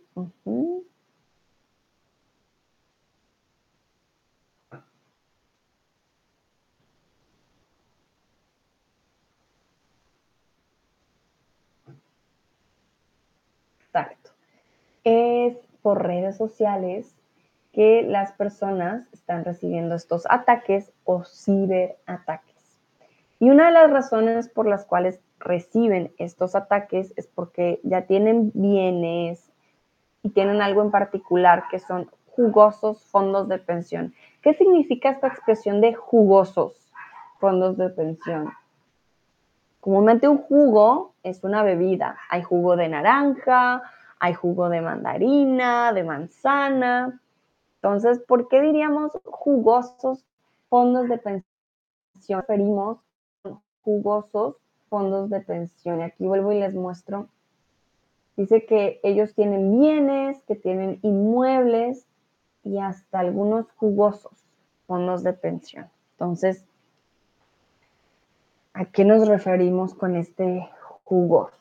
[13.85, 14.31] Exacto.
[15.03, 17.15] Es por redes sociales
[17.71, 22.77] que las personas están recibiendo estos ataques o ciberataques.
[23.39, 28.51] Y una de las razones por las cuales reciben estos ataques es porque ya tienen
[28.53, 29.51] bienes
[30.21, 34.13] y tienen algo en particular que son jugosos fondos de pensión.
[34.41, 36.91] ¿Qué significa esta expresión de jugosos
[37.39, 38.53] fondos de pensión?
[39.79, 42.17] Comúnmente un jugo es una bebida.
[42.29, 43.81] Hay jugo de naranja,
[44.19, 47.19] hay jugo de mandarina, de manzana.
[47.75, 50.25] Entonces, ¿por qué diríamos jugosos
[50.69, 52.41] fondos de pensión?
[52.41, 52.99] Referimos
[53.81, 54.57] jugosos
[54.89, 55.99] fondos de pensión.
[55.99, 57.27] Y aquí vuelvo y les muestro.
[58.35, 62.05] Dice que ellos tienen bienes, que tienen inmuebles
[62.63, 64.31] y hasta algunos jugosos
[64.87, 65.89] fondos de pensión.
[66.13, 66.65] Entonces,
[68.73, 70.67] ¿a qué nos referimos con este
[71.03, 71.58] jugoso?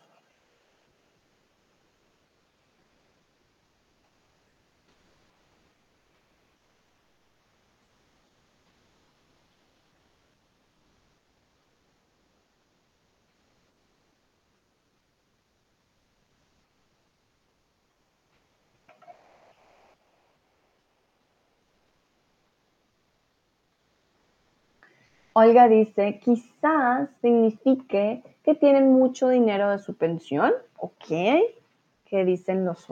[25.38, 30.52] Olga dice, quizás signifique que tienen mucho dinero de su pensión.
[30.76, 31.06] Ok.
[32.06, 32.90] ¿Qué dicen los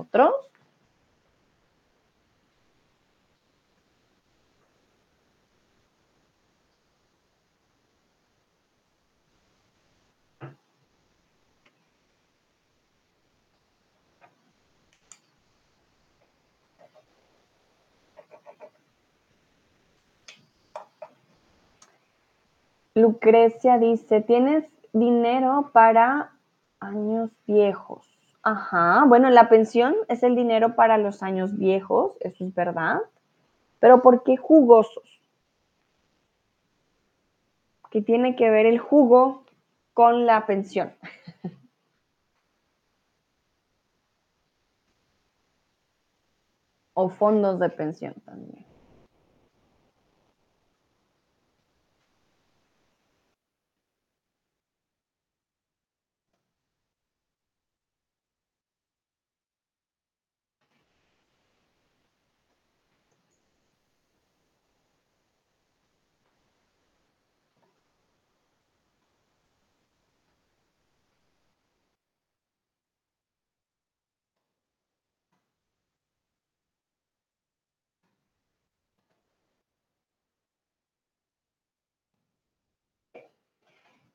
[22.97, 26.33] Lucrecia dice, ¿tienes dinero para
[26.81, 28.09] años viejos?
[28.43, 33.03] Ajá, bueno, la pensión es el dinero para los años viejos, eso es verdad.
[33.81, 35.21] Pero ¿por qué jugosos?
[37.91, 39.45] ¿Qué tiene que ver el jugo
[39.93, 40.95] con la pensión?
[46.95, 48.65] o fondos de pensión también.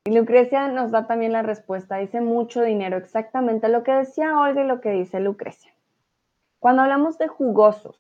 [0.03, 4.63] Y Lucrecia nos da también la respuesta, dice mucho dinero, exactamente lo que decía Olga
[4.63, 5.71] y lo que dice Lucrecia.
[6.59, 7.99] Cuando hablamos de jugosos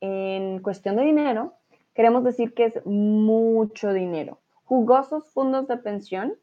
[0.00, 1.54] en cuestión de dinero,
[1.92, 4.38] queremos decir que es mucho dinero.
[4.64, 6.34] Jugosos fondos de pensión,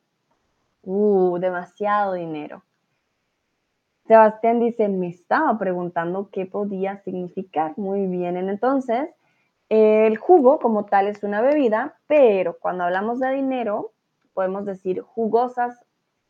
[0.84, 2.63] uh, demasiado dinero.
[4.07, 7.77] Sebastián dice, me estaba preguntando qué podía significar.
[7.77, 9.09] Muy bien, entonces
[9.70, 13.91] el jugo como tal es una bebida, pero cuando hablamos de dinero,
[14.34, 15.86] podemos decir jugosas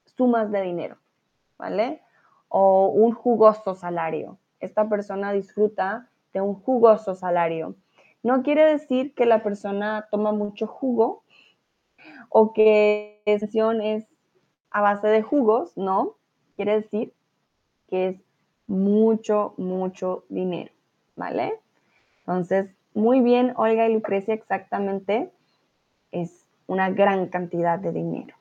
[0.05, 0.97] sumas de dinero,
[1.57, 2.01] ¿vale?
[2.49, 4.37] O un jugoso salario.
[4.59, 7.75] Esta persona disfruta de un jugoso salario.
[8.21, 11.23] No quiere decir que la persona toma mucho jugo
[12.27, 14.05] o que la sesión es
[14.71, 16.15] a base de jugos, no.
[16.57, 17.13] Quiere decir
[17.87, 18.21] que es
[18.67, 20.71] mucho, mucho dinero,
[21.15, 21.53] ¿vale?
[22.19, 25.31] Entonces, muy bien, Olga y Lucrecia, exactamente.
[26.11, 28.35] Es una gran cantidad de dinero.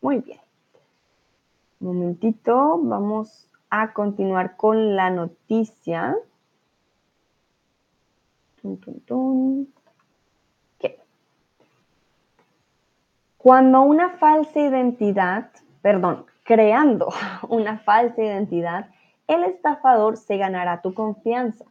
[0.00, 0.40] Muy bien.
[1.80, 6.16] Momentito, vamos a continuar con la noticia.
[13.38, 15.50] Cuando una falsa identidad,
[15.80, 17.08] perdón, creando
[17.48, 18.90] una falsa identidad,
[19.26, 21.64] el estafador se ganará tu confianza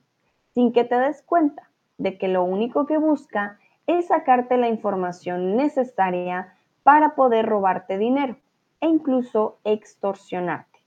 [0.54, 1.71] sin que te des cuenta
[2.02, 8.38] de que lo único que busca es sacarte la información necesaria para poder robarte dinero
[8.80, 10.80] e incluso extorsionarte.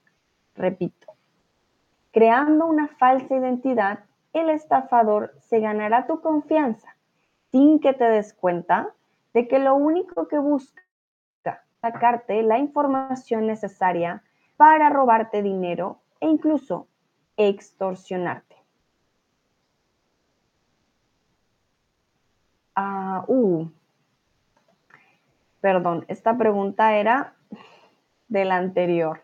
[0.55, 1.13] Repito,
[2.11, 3.99] creando una falsa identidad,
[4.33, 6.95] el estafador se ganará tu confianza
[7.51, 8.89] sin que te des cuenta
[9.33, 10.81] de que lo único que busca
[11.45, 14.21] es sacarte la información necesaria
[14.57, 16.87] para robarte dinero e incluso
[17.37, 18.55] extorsionarte.
[22.77, 23.14] Ah,
[25.61, 27.35] perdón, esta pregunta era
[28.27, 29.21] de la anterior.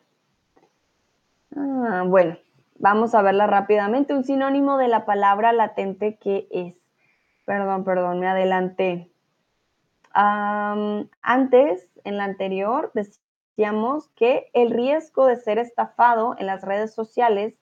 [1.56, 2.38] Ah, bueno,
[2.80, 4.14] vamos a verla rápidamente.
[4.14, 6.76] Un sinónimo de la palabra latente que es.
[7.46, 9.12] Perdón, perdón, me adelanté.
[10.14, 17.54] antes, en la anterior, decíamos que el riesgo de ser estafado en las redes sociales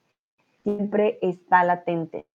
[0.62, 2.26] siempre está latente.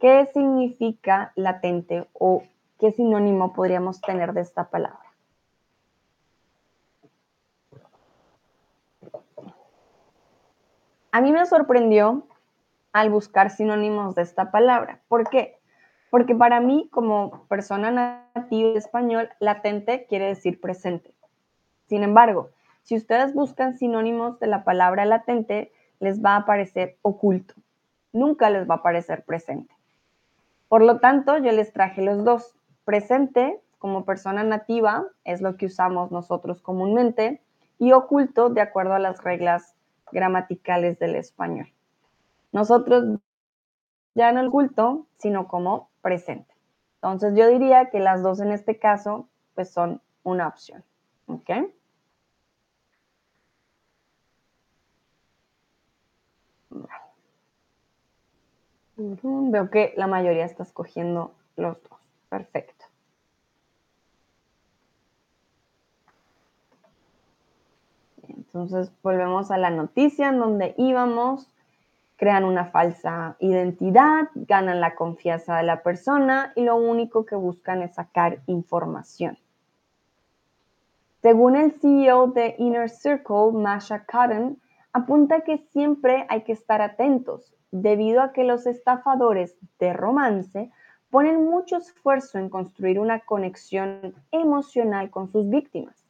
[0.00, 2.44] ¿Qué significa latente o
[2.78, 5.08] ¿Qué sinónimo podríamos tener de esta palabra?
[11.10, 12.26] A mí me sorprendió
[12.92, 15.00] al buscar sinónimos de esta palabra.
[15.08, 15.58] ¿Por qué?
[16.10, 21.12] Porque para mí, como persona nativa de español, latente quiere decir presente.
[21.86, 22.50] Sin embargo,
[22.82, 27.54] si ustedes buscan sinónimos de la palabra latente, les va a aparecer oculto.
[28.12, 29.74] Nunca les va a aparecer presente.
[30.68, 32.57] Por lo tanto, yo les traje los dos.
[32.88, 37.42] Presente, como persona nativa, es lo que usamos nosotros comúnmente,
[37.78, 39.74] y oculto, de acuerdo a las reglas
[40.10, 41.70] gramaticales del español.
[42.50, 43.20] Nosotros
[44.14, 46.54] ya no oculto, sino como presente.
[46.94, 50.82] Entonces yo diría que las dos en este caso, pues son una opción.
[51.26, 51.50] ¿Ok?
[58.96, 61.98] Veo que la mayoría está escogiendo los dos.
[62.28, 62.77] Perfecto.
[68.28, 71.48] Entonces volvemos a la noticia en donde íbamos,
[72.16, 77.82] crean una falsa identidad, ganan la confianza de la persona y lo único que buscan
[77.82, 79.38] es sacar información.
[81.22, 84.58] Según el CEO de Inner Circle, Masha Cotton,
[84.92, 90.70] apunta que siempre hay que estar atentos, debido a que los estafadores de romance
[91.10, 96.07] ponen mucho esfuerzo en construir una conexión emocional con sus víctimas,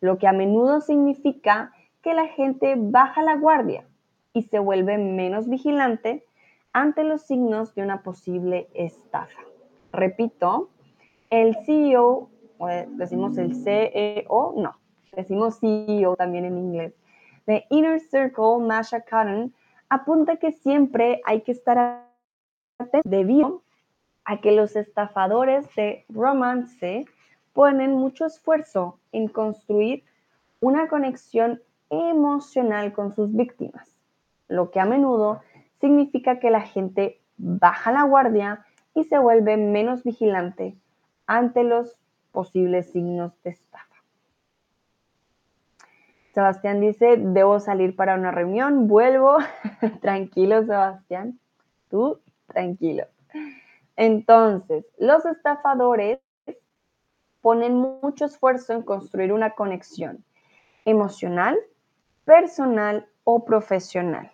[0.00, 1.72] lo que a menudo significa
[2.02, 3.84] que la gente baja la guardia
[4.32, 6.24] y se vuelve menos vigilante
[6.72, 9.40] ante los signos de una posible estafa.
[9.92, 10.68] Repito,
[11.30, 12.28] el CEO,
[12.90, 14.76] decimos el CEO, no,
[15.12, 16.94] decimos CEO también en inglés,
[17.46, 19.54] de Inner Circle, Masha Cotton,
[19.88, 22.06] apunta que siempre hay que estar
[22.78, 23.62] atentos debido
[24.24, 27.06] a que los estafadores de romance
[27.56, 30.04] ponen mucho esfuerzo en construir
[30.60, 33.96] una conexión emocional con sus víctimas,
[34.46, 35.40] lo que a menudo
[35.80, 40.76] significa que la gente baja la guardia y se vuelve menos vigilante
[41.26, 41.98] ante los
[42.30, 43.86] posibles signos de estafa.
[46.34, 49.38] Sebastián dice, debo salir para una reunión, vuelvo.
[50.02, 51.38] tranquilo, Sebastián.
[51.88, 53.06] Tú, tranquilo.
[53.96, 56.20] Entonces, los estafadores
[57.46, 60.24] ponen mucho esfuerzo en construir una conexión
[60.84, 61.56] emocional,
[62.24, 64.32] personal o profesional.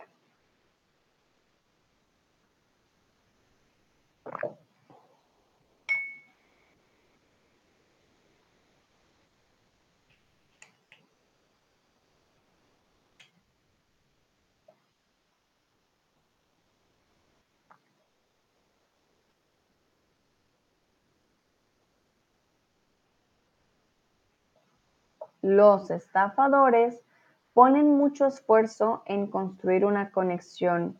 [25.43, 27.01] Los estafadores
[27.53, 30.97] ponen mucho esfuerzo en construir una conexión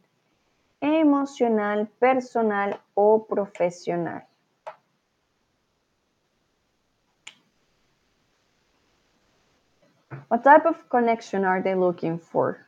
[0.81, 4.25] emocional, personal o profesional.
[10.29, 12.59] What type of connection are they looking for?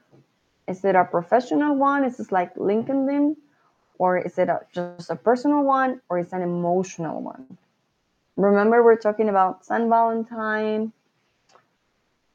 [0.68, 2.04] Is it a professional one?
[2.04, 3.36] Is it like LinkedIn?
[3.98, 6.00] Or is it a, just a personal one?
[6.08, 7.58] Or is it an emotional one?
[8.36, 10.92] Remember, we're talking about San Valentine,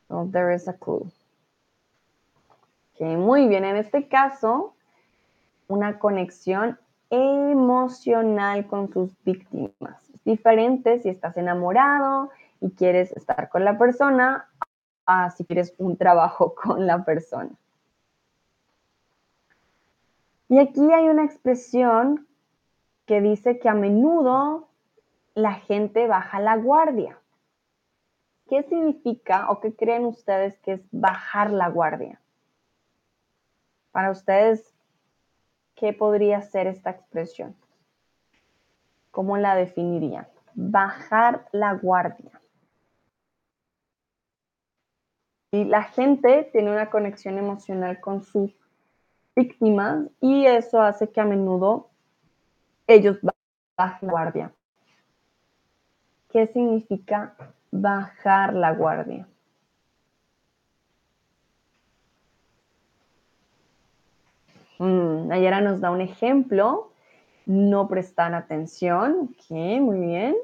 [0.10, 1.07] So there is a clue.
[2.95, 3.64] Okay, muy bien.
[3.64, 4.74] En este caso,
[5.68, 6.78] una conexión
[7.12, 10.10] emocional con sus víctimas.
[10.14, 14.49] Es diferente si estás enamorado y quieres estar con la persona
[15.05, 17.51] a si quieres un trabajo con la persona.
[20.49, 22.28] Y aquí hay una expresión
[23.05, 24.68] que dice que a menudo
[25.36, 27.18] la gente baja la guardia.
[28.50, 32.20] ¿Qué significa o qué creen ustedes que es bajar la guardia?
[33.91, 34.74] Para ustedes,
[35.76, 37.56] ¿qué podría ser esta expresión?
[39.12, 40.28] ¿Cómo la definirían?
[40.56, 42.41] Bajar la guardia.
[45.52, 48.52] Y la gente tiene una conexión emocional con sus
[49.36, 51.91] víctimas y eso hace que a menudo
[52.88, 53.20] ellos
[53.78, 54.54] bajen la guardia.
[56.30, 57.36] ¿Qué significa
[57.72, 59.28] bajar la guardia.
[64.80, 66.91] Mm, Ayara nos da un ejemplo.
[67.45, 69.30] No prestan atención.
[69.32, 69.51] Ok,
[69.82, 70.36] muy bien.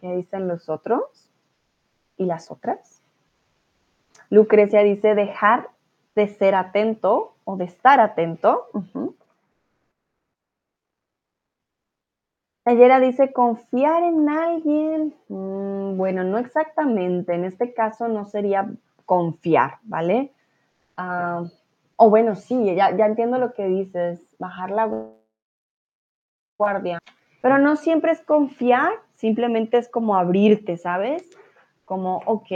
[0.00, 1.30] ¿Qué dicen los otros?
[2.16, 3.02] ¿Y las otras?
[4.30, 5.70] Lucrecia dice dejar
[6.14, 8.68] de ser atento o de estar atento.
[12.68, 15.14] Ayera dice confiar en alguien.
[15.28, 17.34] Mm, bueno, no exactamente.
[17.34, 18.70] En este caso no sería
[19.06, 20.32] confiar, ¿vale?
[20.98, 21.44] Ah,
[21.96, 24.86] O bueno, sí, ya, ya entiendo lo que dices, bajar la
[26.58, 26.98] guardia.
[27.40, 31.24] Pero no siempre es confiar, simplemente es como abrirte, ¿sabes?
[31.86, 32.52] Como, ok,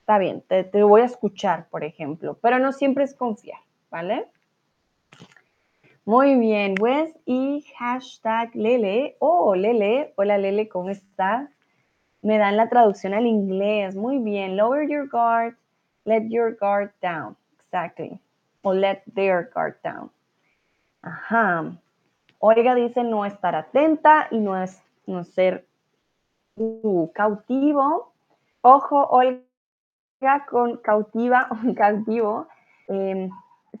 [0.00, 3.60] está bien, te, te voy a escuchar, por ejemplo, pero no siempre es confiar,
[3.90, 4.28] ¿vale?
[6.06, 9.16] Muy bien, Wes y hashtag Lele.
[9.18, 11.50] Oh, Lele, hola Lele, ¿cómo estás?
[12.22, 13.94] Me dan la traducción al inglés.
[13.96, 15.56] Muy bien, lower your guard,
[16.04, 17.36] let your guard down.
[17.60, 18.18] Exactly.
[18.62, 20.10] O let their guard down.
[21.02, 21.70] Ajá.
[22.38, 25.66] Olga dice no estar atenta y no es no ser
[26.56, 28.12] uh, cautivo.
[28.62, 32.48] Ojo, Olga, con cautiva o cautivo.
[32.88, 33.28] Eh,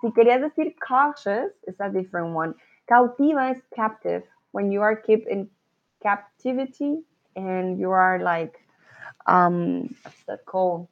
[0.00, 2.54] si querías decir cautious, it's a different one.
[2.90, 4.22] Cautiva is captive.
[4.52, 5.48] When you are kept in
[6.02, 7.02] captivity
[7.36, 8.58] and you are like,
[9.26, 10.88] um, what's that called?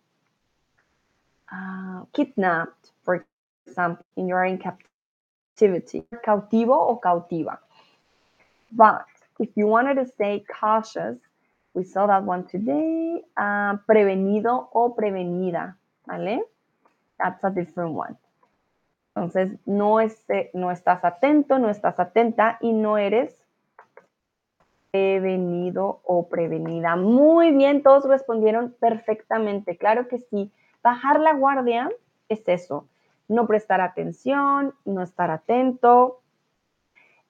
[1.53, 3.25] Uh, kidnapped, for
[3.67, 6.05] example, and you are in captivity.
[6.25, 7.59] Cautivo o cautiva.
[8.71, 9.07] But
[9.39, 11.17] if you wanted to say cautious,
[11.75, 13.23] we saw that one today.
[13.37, 15.75] Uh, prevenido o prevenida,
[16.07, 16.41] ¿vale?
[17.19, 18.17] That's a different one.
[19.19, 23.37] Entonces, no, esté, no estás atento, no estás atenta y no eres
[24.93, 26.95] prevenido o prevenida.
[26.95, 29.77] Muy bien, todos respondieron perfectamente.
[29.77, 30.53] Claro que sí.
[30.85, 31.91] Bajar la guardia
[32.29, 32.87] es eso.
[33.27, 36.21] No prestar atención, no estar atento,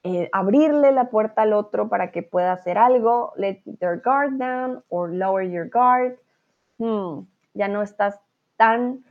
[0.05, 4.85] eh, abrirle la puerta al otro para que pueda hacer algo, let their guard down
[4.91, 6.19] or lower your guard.
[6.77, 8.21] Hmm, ya no estás
[8.57, 9.05] tan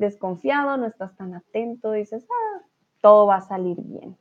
[0.00, 2.62] desconfiado, no estás tan atento, dices, ah,
[3.00, 4.16] todo va a salir bien.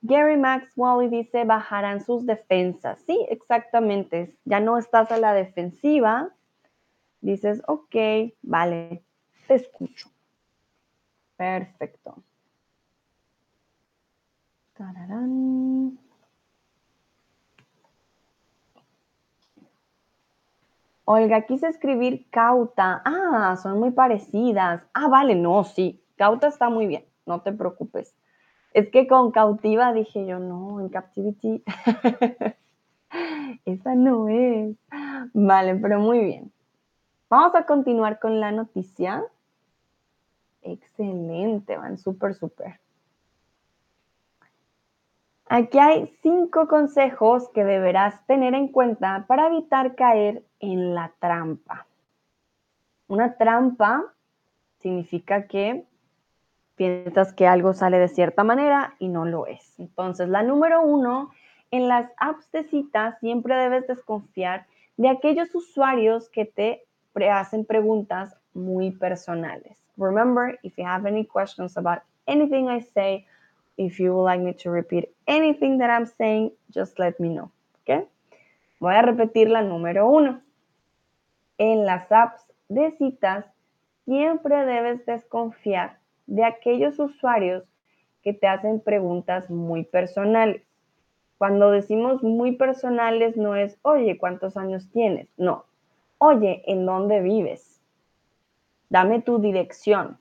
[0.00, 2.98] Gary Maxwell dice, bajarán sus defensas.
[3.06, 4.36] Sí, exactamente.
[4.44, 6.34] Ya no estás a la defensiva.
[7.20, 7.94] Dices, ok,
[8.42, 9.04] vale,
[9.46, 10.10] te escucho.
[11.36, 12.22] Perfecto.
[14.74, 15.98] Tararán.
[21.14, 23.02] Olga, quise escribir cauta.
[23.04, 24.82] Ah, son muy parecidas.
[24.94, 26.02] Ah, vale, no, sí.
[26.16, 28.16] Cauta está muy bien, no te preocupes.
[28.72, 31.62] Es que con cautiva dije yo, no, en captivity.
[33.66, 34.74] Esa no es.
[35.34, 36.50] Vale, pero muy bien.
[37.28, 39.22] Vamos a continuar con la noticia.
[40.62, 42.81] Excelente, van súper, súper.
[45.54, 51.86] Aquí hay cinco consejos que deberás tener en cuenta para evitar caer en la trampa.
[53.06, 54.14] Una trampa
[54.78, 55.84] significa que
[56.74, 59.78] piensas que algo sale de cierta manera y no lo es.
[59.78, 61.28] Entonces, la número uno,
[61.70, 64.64] en las apps de citas siempre debes desconfiar
[64.96, 66.86] de aquellos usuarios que te
[67.30, 69.76] hacen preguntas muy personales.
[69.98, 73.26] Remember, if you have any questions about anything I say,
[73.76, 77.50] if you would like me to repeat anything that I'm saying, just let me know.
[77.80, 78.08] ¿Ok?
[78.80, 80.40] Voy a repetir la número uno.
[81.58, 83.44] En las apps de citas,
[84.04, 87.64] siempre debes desconfiar de aquellos usuarios
[88.22, 90.62] que te hacen preguntas muy personales.
[91.38, 95.28] Cuando decimos muy personales no es, oye, ¿cuántos años tienes?
[95.36, 95.64] No.
[96.18, 97.80] Oye, ¿en dónde vives?
[98.88, 100.18] Dame tu dirección.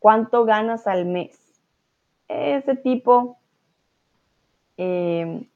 [0.00, 1.47] ¿Cuánto ganas al mes?
[2.28, 3.38] Ese tipo
[4.76, 5.48] eh,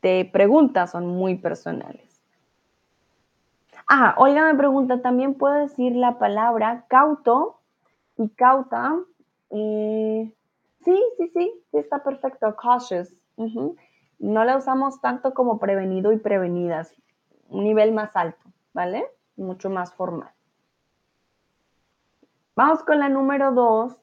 [0.00, 2.22] de preguntas son muy personales.
[3.88, 7.60] Ah, Olga me pregunta, ¿también puedo decir la palabra cauto
[8.16, 8.96] y cauta?
[9.50, 10.32] Eh,
[10.84, 12.54] sí, sí, sí, sí, está perfecto.
[12.56, 13.12] Cautious.
[14.18, 16.94] No la usamos tanto como prevenido y prevenidas.
[17.48, 19.04] Un nivel más alto, ¿vale?
[19.36, 20.30] Mucho más formal.
[22.54, 24.01] Vamos con la número dos.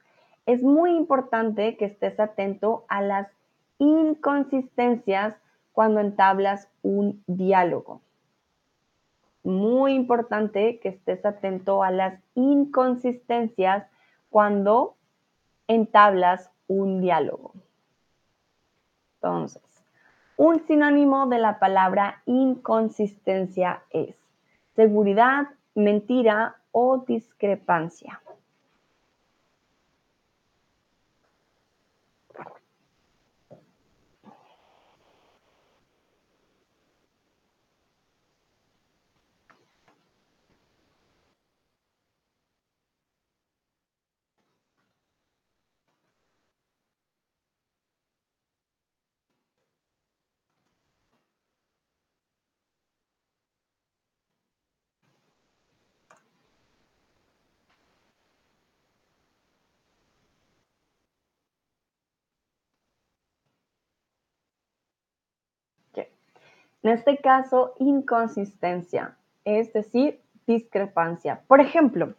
[0.50, 3.28] Es muy importante que estés atento a las
[3.78, 5.36] inconsistencias
[5.74, 8.02] cuando entablas un diálogo.
[9.44, 13.86] Muy importante que estés atento a las inconsistencias
[14.32, 14.96] cuando
[15.68, 17.54] entablas un diálogo.
[19.18, 19.62] Entonces,
[20.36, 24.16] un sinónimo de la palabra inconsistencia es
[24.76, 28.20] seguridad, mentira o discrepancia.
[66.84, 71.42] En este caso, inconsistencia, es decir, discrepancia.
[71.48, 72.14] Por ejemplo,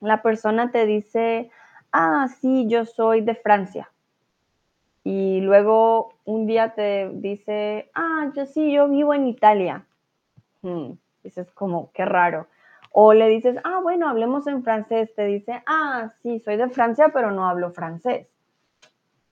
[0.00, 1.50] la persona te dice,
[1.92, 3.90] ah, sí, yo soy de Francia.
[5.04, 9.84] Y luego un día te dice, ah, yo sí, yo vivo en Italia.
[10.62, 10.92] Hmm,
[11.22, 12.46] dices como, qué raro.
[12.92, 15.14] O le dices, ah, bueno, hablemos en francés.
[15.14, 18.26] Te dice, ah, sí, soy de Francia, pero no hablo francés.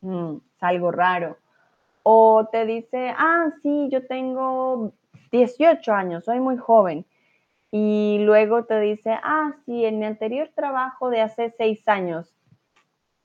[0.00, 1.36] Hmm, es algo raro.
[2.10, 4.94] O te dice, ah, sí, yo tengo
[5.30, 7.04] 18 años, soy muy joven.
[7.70, 12.34] Y luego te dice, ah, sí, en mi anterior trabajo de hace seis años,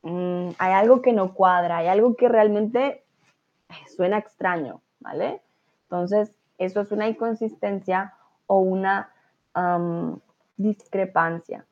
[0.02, 3.06] mm, hay algo que no cuadra, hay algo que realmente
[3.96, 5.42] suena extraño, ¿vale?
[5.84, 8.16] Entonces, eso es una inconsistencia
[8.48, 9.14] o una
[10.58, 11.66] discrepancia.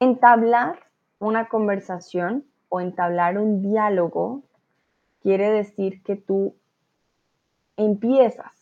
[0.00, 0.80] Entablar
[1.20, 4.42] una conversación o entablar un diálogo
[5.22, 6.54] quiere decir que tú
[7.76, 8.52] empiezas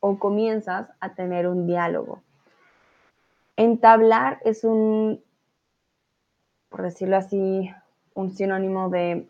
[0.00, 2.22] o comienzas a tener un diálogo.
[3.56, 5.22] Entablar es un,
[6.68, 7.70] por decirlo así,
[8.14, 9.28] un sinónimo de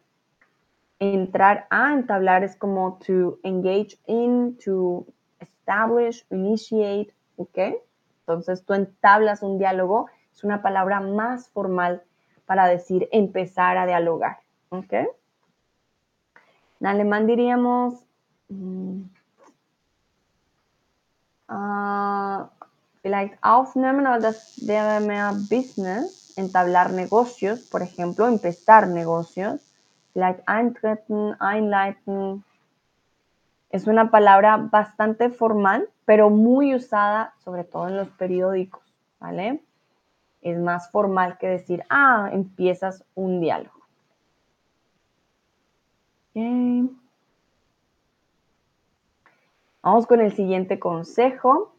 [0.98, 5.06] entrar a entablar es como to engage in, to
[5.40, 7.58] establish, initiate, ¿ok?
[8.20, 12.02] Entonces tú entablas un diálogo, es una palabra más formal
[12.46, 14.38] para decir empezar a dialogar,
[14.70, 14.94] ¿ok?
[16.80, 18.04] En alemán diríamos
[21.48, 22.46] uh,
[23.02, 23.34] vielleicht
[24.20, 24.56] das
[25.48, 29.60] Business, entablar negocios, por ejemplo, empezar negocios.
[30.12, 32.42] Vielleicht eintreten, einleiten.
[33.70, 38.82] Es una palabra bastante formal, pero muy usada, sobre todo en los periódicos,
[39.20, 39.62] ¿vale?
[40.40, 43.75] Es más formal que decir, ah, empiezas un diálogo.
[49.86, 51.72] Vamos con el siguiente consejo.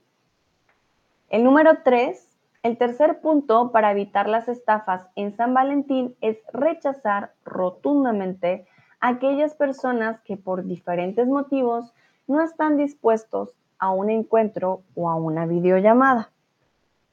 [1.27, 7.33] El número tres, el tercer punto para evitar las estafas en San Valentín es rechazar
[7.43, 8.65] rotundamente
[9.01, 11.93] a aquellas personas que por diferentes motivos
[12.27, 16.31] no están dispuestos a un encuentro o a una videollamada.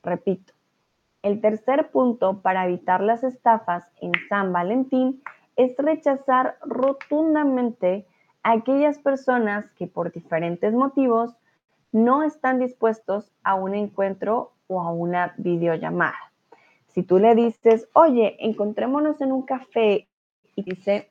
[0.04, 0.52] Repito,
[1.22, 5.24] el tercer punto para evitar las estafas en San Valentín
[5.56, 8.06] es rechazar rotundamente
[8.44, 11.34] aquellas personas que por diferentes motivos
[11.90, 16.32] no están dispuestos a un encuentro o a una videollamada.
[16.88, 20.06] Si tú le dices, oye, encontrémonos en un café
[20.54, 21.10] y dice,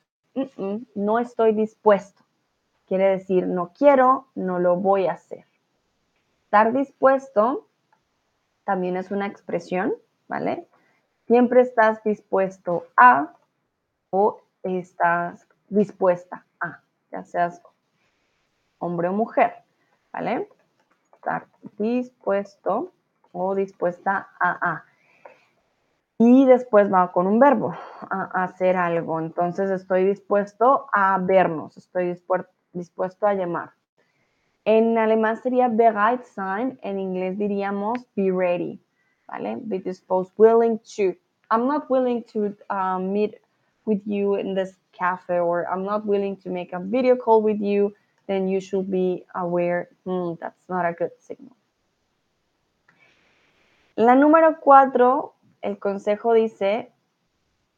[0.94, 2.22] no estoy dispuesto,
[2.86, 5.44] quiere decir, no quiero, no lo voy a hacer.
[6.44, 7.66] Estar dispuesto
[8.64, 9.92] también es una expresión,
[10.28, 10.66] ¿vale?
[11.26, 13.34] Siempre estás dispuesto a
[14.10, 16.46] o estás dispuesta
[17.14, 17.62] ya seas
[18.78, 19.54] hombre o mujer,
[20.12, 20.48] ¿vale?
[21.14, 21.46] Estar
[21.78, 22.92] dispuesto
[23.32, 24.84] o dispuesta a, a.
[26.18, 27.74] Y después va con un verbo,
[28.10, 29.20] a, hacer algo.
[29.20, 32.20] Entonces estoy dispuesto a vernos, estoy
[32.72, 33.70] dispuesto a llamar.
[34.64, 38.80] En alemán sería bereit sein, en inglés diríamos be ready,
[39.28, 39.58] ¿vale?
[39.60, 41.14] Be disposed, willing to.
[41.50, 43.36] I'm not willing to uh, meet
[43.84, 47.60] with you in this cafe or I'm not willing to make a video call with
[47.60, 47.94] you,
[48.26, 51.56] then you should be aware, hmm, that's not a good signal.
[53.96, 56.90] La número cuatro, el consejo dice,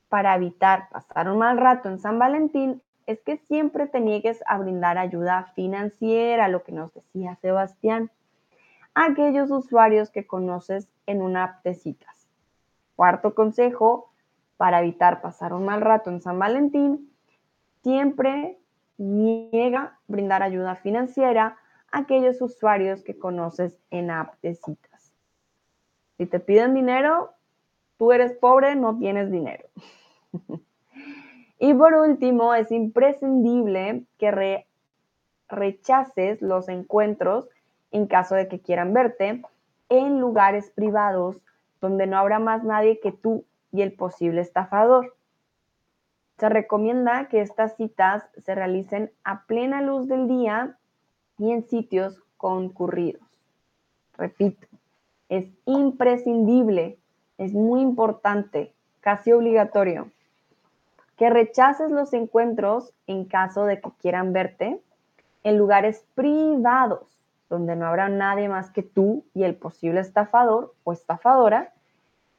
[0.08, 4.58] para evitar pasar un mal rato en San Valentín, es que siempre te niegues a
[4.58, 8.10] brindar ayuda financiera, lo que nos decía Sebastián,
[8.94, 12.26] a aquellos usuarios que conoces en una app de citas.
[12.96, 14.10] Cuarto consejo,
[14.57, 17.11] para evitar pasar un mal rato en San Valentín,
[17.82, 18.59] siempre
[18.98, 21.59] niega brindar ayuda financiera
[21.90, 25.12] a aquellos usuarios que conoces en app de citas.
[26.16, 27.34] Si te piden dinero,
[27.98, 29.68] tú eres pobre, no tienes dinero.
[31.59, 34.64] y por último, es imprescindible que
[35.48, 37.48] rechaces los encuentros
[37.90, 39.42] en caso de que quieran verte
[39.88, 41.36] en lugares privados
[41.80, 45.14] donde no habrá más nadie que tú y el posible estafador.
[46.38, 50.76] Se recomienda que estas citas se realicen a plena luz del día
[51.38, 53.22] y en sitios concurridos.
[54.16, 54.66] Repito,
[55.28, 56.98] es imprescindible,
[57.38, 60.10] es muy importante, casi obligatorio,
[61.16, 64.80] que rechaces los encuentros en caso de que quieran verte
[65.42, 70.92] en lugares privados, donde no habrá nadie más que tú y el posible estafador o
[70.92, 71.72] estafadora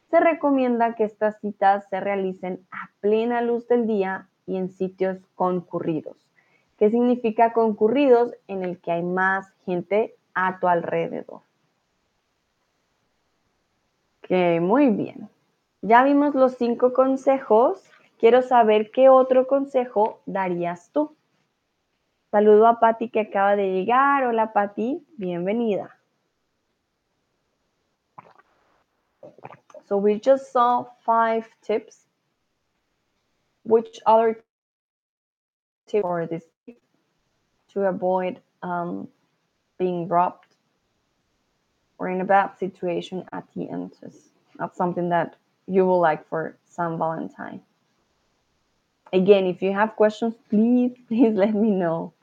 [0.09, 5.17] se recomienda que estas citas se realicen a plena luz del día y en sitios
[5.35, 6.17] concurridos.
[6.77, 11.41] que significa concurridos en el que hay más gente a tu alrededor.
[14.21, 15.27] Que muy bien.
[15.81, 17.83] Ya vimos los cinco consejos.
[18.19, 21.15] Quiero saber qué otro consejo darías tú.
[22.29, 24.25] Saludo a Patti que acaba de llegar.
[24.25, 25.97] Hola Patti, bienvenida.
[29.87, 32.05] So we just saw five tips.
[33.63, 34.43] Which other
[35.87, 36.43] tip for this
[37.73, 39.07] to avoid um,
[39.77, 40.55] being robbed
[41.97, 43.93] or in a bad situation at the end?
[44.03, 45.35] is That's something that
[45.67, 47.61] you will like for San Valentine.
[49.11, 52.13] Again, if you have questions, please, please let me know.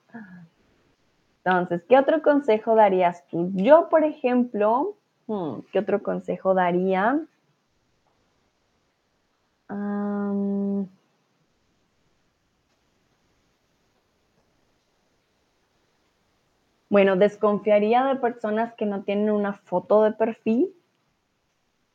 [1.44, 3.50] Entonces, ¿qué otro consejo darías tú?
[3.54, 4.96] Yo, por ejemplo,
[5.26, 7.20] hmm, ¿qué otro consejo daría?
[16.94, 20.72] Bueno, desconfiaría de personas que no tienen una foto de perfil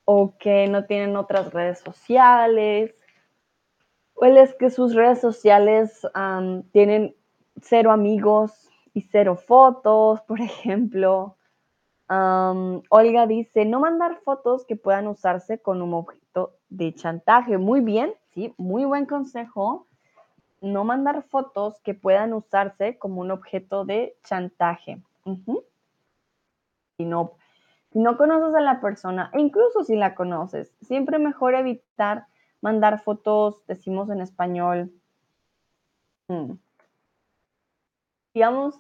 [0.04, 2.94] o que no tienen otras redes sociales.
[4.14, 6.06] O es que sus redes sociales
[6.72, 7.16] tienen
[7.62, 11.38] cero amigos y cero fotos, por ejemplo.
[12.10, 16.19] Olga dice, no mandar fotos que puedan usarse con un objeto
[16.70, 17.58] de chantaje.
[17.58, 19.88] Muy bien, sí, muy buen consejo.
[20.62, 25.02] No mandar fotos que puedan usarse como un objeto de chantaje.
[26.98, 27.34] si, no,
[27.92, 32.28] si no conoces a la persona, e incluso si la conoces, siempre mejor evitar
[32.62, 34.92] mandar fotos, decimos en español,
[36.28, 36.52] hmm,
[38.34, 38.80] digamos,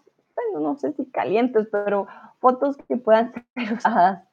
[0.53, 2.07] no sé si calientes, pero
[2.39, 4.28] fotos que puedan ser usadas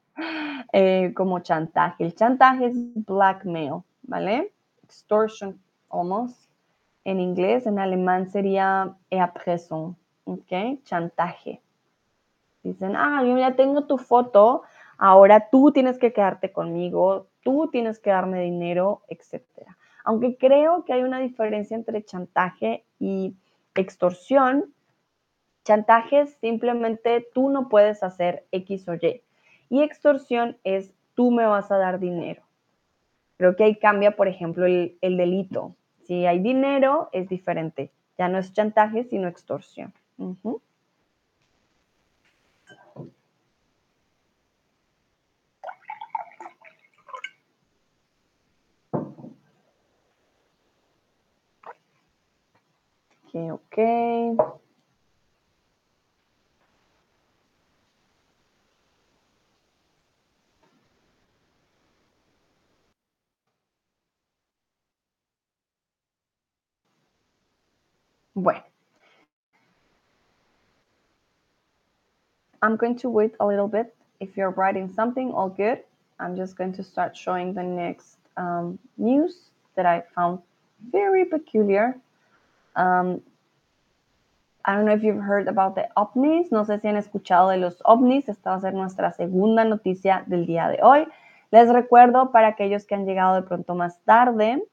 [0.73, 2.03] eh, como chantaje.
[2.03, 4.53] El chantaje es blackmail, ¿vale?
[4.83, 5.59] Extortion,
[5.89, 6.49] almost.
[7.03, 9.95] En inglés, en alemán sería erpressung,
[10.25, 10.83] ¿ok?
[10.83, 11.61] Chantaje.
[12.63, 14.63] Dicen, ah, yo ya tengo tu foto,
[14.97, 19.43] ahora tú tienes que quedarte conmigo, tú tienes que darme dinero, etc.
[20.03, 23.35] Aunque creo que hay una diferencia entre chantaje y
[23.73, 24.73] extorsión,
[25.67, 29.21] Chantaje es simplemente tú no puedes hacer X o Y.
[29.69, 32.43] Y extorsión es tú me vas a dar dinero.
[33.37, 35.75] Creo que ahí cambia, por ejemplo, el, delito.
[36.03, 37.91] Si hay dinero, es diferente.
[38.17, 39.93] Ya no es chantaje, sino extorsión.
[40.17, 40.61] Ok,
[53.51, 54.66] ok.
[68.37, 68.61] Bueno.
[72.61, 73.95] I'm going to wait a little bit.
[74.19, 75.79] If you're writing something, all good.
[76.19, 80.39] I'm just going to start showing the next um, news that I found
[80.91, 81.97] very peculiar.
[82.75, 83.21] Um,
[84.65, 86.51] I don't know if you've heard about the ovnis.
[86.51, 88.29] No sé si han escuchado de los ovnis.
[88.29, 91.07] Esta va a ser nuestra segunda noticia del día de hoy.
[91.49, 94.63] Les recuerdo para aquellos que han llegado de pronto más tarde,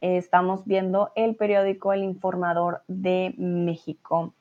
[0.00, 4.34] estamos viendo el periódico El Informador de México.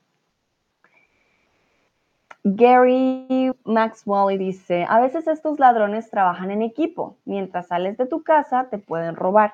[2.43, 7.17] Gary Maxwell dice, a veces estos ladrones trabajan en equipo.
[7.25, 9.53] Mientras sales de tu casa te pueden robar.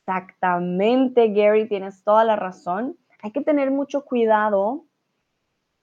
[0.00, 2.96] Exactamente, Gary, tienes toda la razón.
[3.22, 4.84] Hay que tener mucho cuidado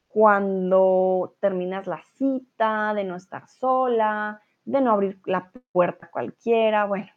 [0.09, 6.85] cuando terminas la cita, de no estar sola, de no abrir la puerta cualquiera.
[6.85, 7.07] Bueno,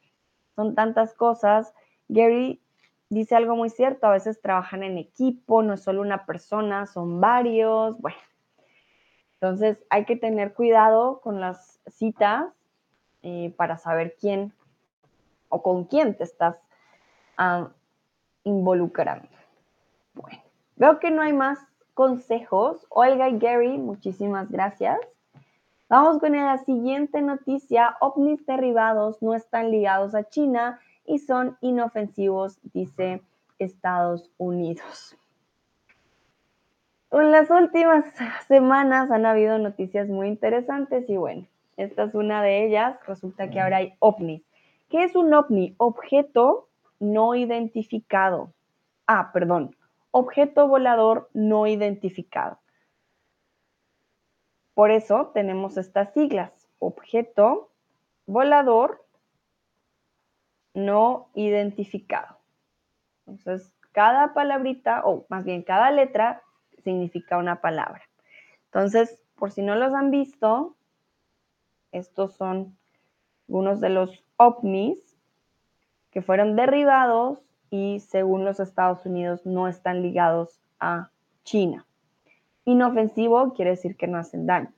[0.55, 1.75] son tantas cosas
[2.13, 2.61] Gary
[3.09, 7.21] dice algo muy cierto, a veces trabajan en equipo, no es solo una persona, son
[7.21, 8.19] varios, bueno.
[9.35, 12.53] Entonces hay que tener cuidado con las citas
[13.23, 14.53] eh, para saber quién
[15.49, 16.57] o con quién te estás
[17.39, 17.71] ah,
[18.45, 19.29] involucrando.
[20.15, 20.43] Bueno,
[20.77, 21.59] veo que no hay más
[21.95, 22.87] consejos.
[22.89, 24.99] Olga y Gary, muchísimas gracias.
[25.89, 27.97] Vamos con la siguiente noticia.
[28.01, 30.81] OVNIs derribados no están ligados a China
[31.13, 33.21] y son inofensivos, dice
[33.59, 35.15] Estados Unidos.
[37.11, 38.07] En las últimas
[38.49, 41.47] semanas han habido noticias muy interesantes y bueno,
[41.77, 42.99] esta es una de ellas.
[43.07, 44.43] Resulta que ahora hay ovnis.
[44.89, 45.75] ¿Qué es un ovni?
[45.77, 48.55] Objeto no identificado.
[49.07, 49.77] Ah, perdón.
[50.13, 52.59] Objeto volador no identificado.
[54.73, 56.53] Por eso tenemos estas siglas.
[56.79, 57.69] Objeto
[58.25, 59.05] volador
[60.75, 62.39] no identificado.
[63.27, 66.43] Entonces, cada palabrita, o más bien cada letra,
[66.83, 68.03] significa una palabra.
[68.67, 70.77] Entonces, por si no los han visto,
[71.93, 72.77] estos son
[73.49, 75.19] algunos de los ovnis
[76.11, 81.11] que fueron derribados y según los Estados Unidos no están ligados a
[81.45, 81.87] China.
[82.65, 84.73] Inofensivo quiere decir que no hacen daño.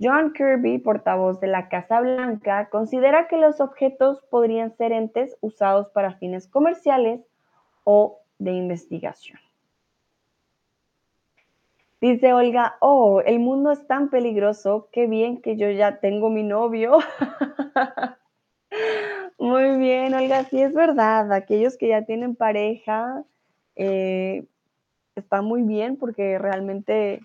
[0.00, 5.88] John Kirby, portavoz de la Casa Blanca, considera que los objetos podrían ser entes usados
[5.90, 7.20] para fines comerciales
[7.84, 9.38] o de investigación.
[12.00, 16.42] Dice Olga, oh, el mundo es tan peligroso, qué bien que yo ya tengo mi
[16.42, 16.98] novio.
[19.38, 23.24] Muy bien, Olga, sí es verdad, aquellos que ya tienen pareja,
[23.76, 24.44] eh,
[25.16, 27.20] está muy bien porque realmente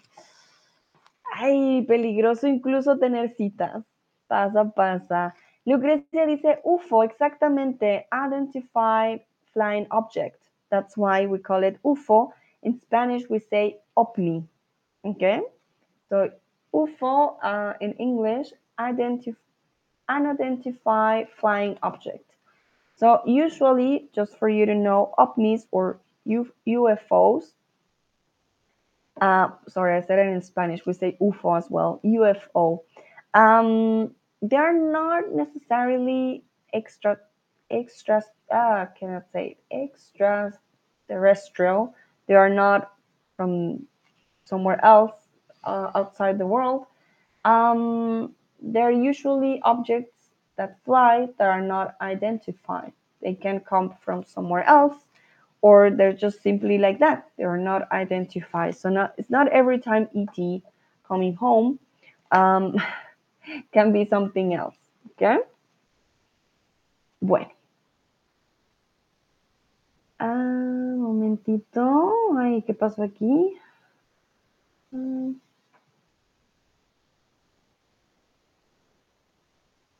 [1.41, 3.85] Ay, peligroso incluso tener citas.
[4.27, 5.33] Pasa, pasa.
[5.65, 8.05] Lucrecia dice UFO, exactamente.
[8.11, 9.19] Identify
[9.53, 10.49] flying object.
[10.69, 12.33] That's why we call it UFO.
[12.61, 14.43] In Spanish, we say OVNI.
[15.05, 15.41] Okay?
[16.09, 16.29] So,
[16.73, 19.39] UFO uh, in English, identify
[20.09, 22.35] unidentified flying object.
[22.97, 26.01] So, usually, just for you to know, OVNIs or
[26.67, 27.53] UFOs
[29.21, 30.85] uh, sorry, I said it in Spanish.
[30.85, 32.81] We say UFO as well, UFO.
[33.33, 34.11] Um,
[34.41, 36.43] they're not necessarily
[36.73, 37.17] extra,
[37.69, 41.93] extra, uh, cannot say extraterrestrial.
[42.27, 42.93] They are not
[43.35, 43.85] from
[44.45, 45.27] somewhere else
[45.63, 46.85] uh, outside the world.
[47.45, 52.91] Um, they're usually objects that fly that are not identified.
[53.21, 55.05] They can come from somewhere else
[55.61, 57.29] or they're just simply like that.
[57.37, 58.75] They are not identified.
[58.75, 60.61] So not it's not every time ET
[61.07, 61.79] coming home
[62.31, 62.77] um,
[63.73, 64.75] can be something else.
[65.11, 65.37] Okay.
[67.21, 67.51] Bueno.
[70.19, 72.13] Ah, momentito.
[72.37, 73.57] Ay, ¿qué pasó aquí?
[74.91, 75.35] Mm.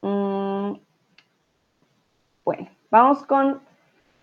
[0.01, 0.80] Mm.
[2.43, 3.62] Bueno, vamos con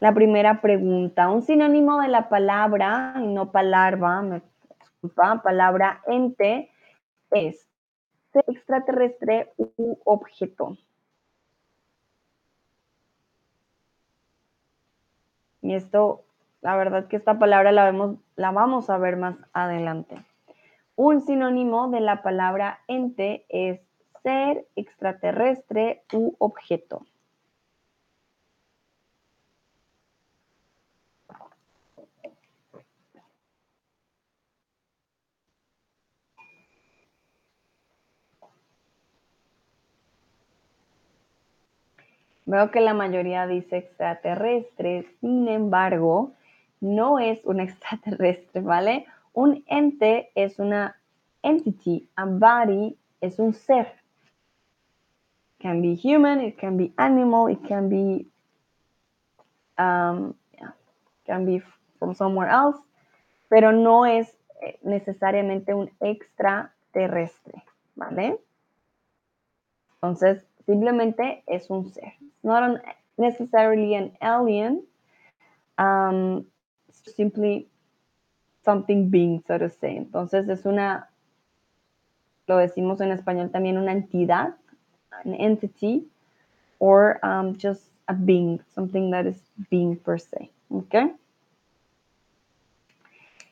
[0.01, 4.42] la primera pregunta, un sinónimo de la palabra, y no palabra, me
[4.80, 6.70] disculpa, palabra ente,
[7.30, 7.66] es
[8.47, 10.76] extraterrestre u objeto.
[15.62, 16.24] Y esto,
[16.61, 20.22] la verdad que esta palabra la, vemos, la vamos a ver más adelante.
[20.94, 23.80] Un sinónimo de la palabra ente es
[24.22, 27.07] ser extraterrestre u objeto.
[42.47, 46.32] Veo que la mayoría dice extraterrestre, sin embargo,
[46.80, 49.07] no es un extraterrestre, ¿vale?
[49.32, 50.97] Un ente es una
[51.42, 53.92] entity, a body es un ser.
[55.59, 58.26] Can be human, it can be animal, it can be
[59.78, 60.34] um,
[61.26, 61.62] can be
[61.99, 62.78] from somewhere else,
[63.49, 67.64] pero no es eh, necesariamente un extraterrestre,
[67.97, 68.38] ¿vale?
[69.94, 72.12] Entonces, simplemente es un ser
[72.47, 72.81] not
[73.19, 74.83] necessarily an alien,
[75.79, 76.47] um,
[76.91, 77.67] simply
[78.64, 79.97] something being, so to say.
[79.97, 81.09] Entonces es una,
[82.47, 84.55] lo decimos en español también, una entidad,
[85.25, 86.07] an entity,
[86.79, 90.51] or um, just a being, something that is being per se.
[90.71, 91.12] Okay.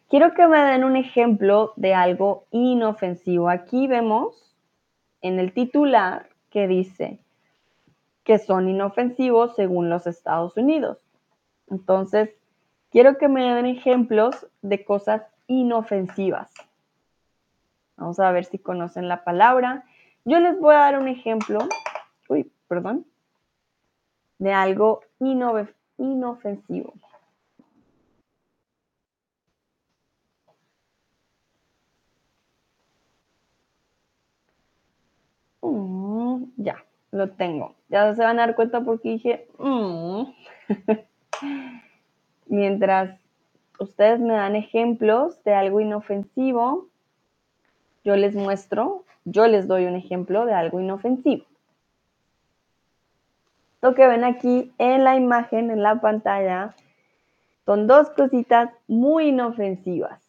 [0.08, 3.48] Quiero que me den un ejemplo de algo inofensivo.
[3.48, 4.54] Aquí vemos
[5.22, 7.18] en el titular que dice,
[8.22, 10.98] que son inofensivos según los Estados Unidos.
[11.68, 12.30] Entonces,
[12.92, 16.52] quiero que me den ejemplos de cosas inofensivas.
[17.96, 19.84] Vamos a ver si conocen la palabra.
[20.24, 21.58] Yo les voy a dar un ejemplo,
[22.28, 23.04] uy, perdón,
[24.38, 25.00] de algo
[25.98, 26.94] inofensivo.
[36.56, 37.74] Ya lo tengo.
[37.88, 40.24] Ya se van a dar cuenta porque dije, mm".
[42.46, 43.18] mientras
[43.78, 46.88] ustedes me dan ejemplos de algo inofensivo,
[48.04, 51.44] yo les muestro, yo les doy un ejemplo de algo inofensivo.
[53.80, 56.74] Lo que ven aquí en la imagen, en la pantalla,
[57.64, 60.20] son dos cositas muy inofensivas.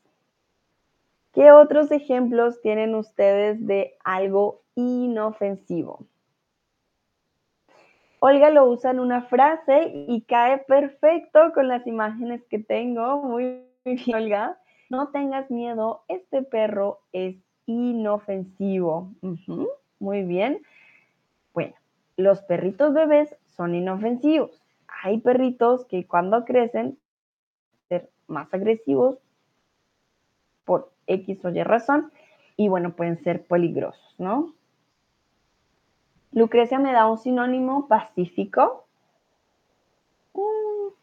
[1.34, 6.06] ¿Qué otros ejemplos tienen ustedes de algo inofensivo?
[8.20, 13.22] Olga lo usa en una frase y cae perfecto con las imágenes que tengo.
[13.22, 14.58] Muy bien, Olga.
[14.90, 19.12] No tengas miedo, este perro es inofensivo.
[20.00, 20.62] muy bien.
[21.54, 21.74] Bueno,
[22.18, 24.62] los perritos bebés son inofensivos.
[25.04, 26.98] Hay perritos que cuando crecen
[27.90, 29.20] ser más agresivos
[30.64, 32.12] por X o Y razón
[32.58, 34.55] y bueno, pueden ser peligrosos, ¿no?
[36.36, 38.86] Lucrecia me da un sinónimo pacífico.
[40.34, 40.94] Mm.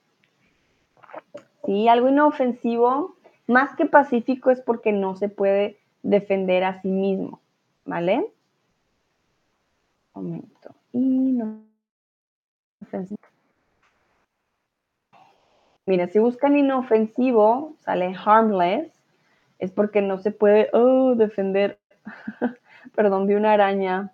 [1.65, 3.17] Sí, algo inofensivo,
[3.47, 7.41] más que pacífico es porque no se puede defender a sí mismo,
[7.85, 8.31] ¿vale?
[10.15, 10.75] momento.
[10.93, 11.67] Inofensivo.
[15.87, 18.93] Mira, si buscan inofensivo, sale harmless,
[19.59, 21.79] es porque no se puede oh, defender.
[22.95, 24.13] Perdón, vi una araña.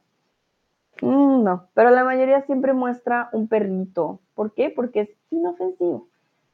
[1.01, 4.21] Mm, no, pero la mayoría siempre muestra un perrito.
[4.35, 4.71] ¿Por qué?
[4.71, 6.09] Porque es inofensivo.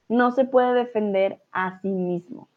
[0.09, 2.49] No se puede defender a sí mismo.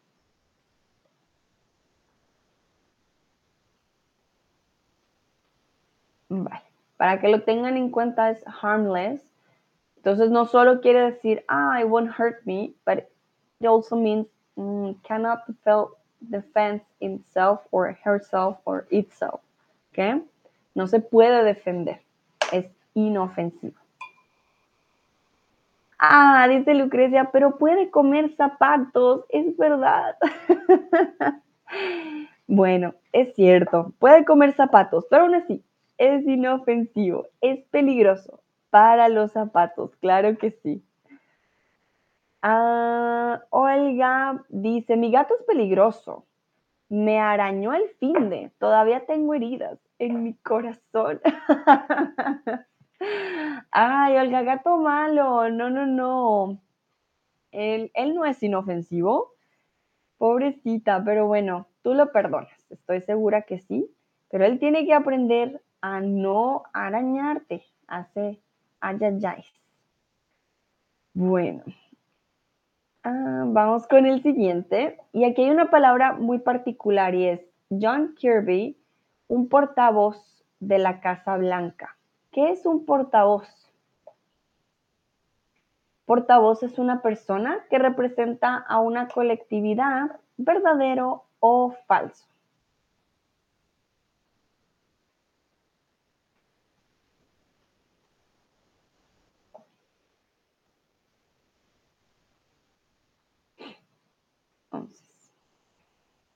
[6.28, 6.62] Vale.
[6.96, 9.22] Para que lo tengan en cuenta es harmless.
[9.96, 12.98] Entonces no solo quiere decir, ah, it won't hurt me, but
[13.60, 14.26] it also means
[14.56, 15.40] mm, cannot
[16.20, 19.40] defend himself or herself or itself.
[19.92, 20.22] ¿Ok?
[20.78, 22.02] No se puede defender.
[22.52, 23.74] Es inofensivo.
[25.98, 30.14] Ah, dice Lucrecia, pero puede comer zapatos, es verdad.
[32.46, 35.64] bueno, es cierto, puede comer zapatos, pero aún así,
[35.98, 38.38] es inofensivo, es peligroso
[38.70, 40.80] para los zapatos, claro que sí.
[42.40, 46.24] Ah, Olga dice, mi gato es peligroso,
[46.88, 51.20] me arañó el fin de, todavía tengo heridas en mi corazón.
[53.70, 56.60] Ay, Olga, gato malo, no, no, no.
[57.52, 59.34] Él, él no es inofensivo,
[60.18, 63.90] pobrecita, pero bueno, tú lo perdonas, estoy segura que sí,
[64.30, 68.40] pero él tiene que aprender a no arañarte, hace
[68.80, 69.44] ayayay.
[71.14, 71.64] Bueno,
[73.02, 74.98] ah, vamos con el siguiente.
[75.12, 77.40] Y aquí hay una palabra muy particular y es
[77.70, 78.77] John Kirby,
[79.28, 81.96] un portavoz de la Casa Blanca.
[82.32, 83.46] ¿Qué es un portavoz?
[86.06, 92.26] Portavoz es una persona que representa a una colectividad, verdadero o falso.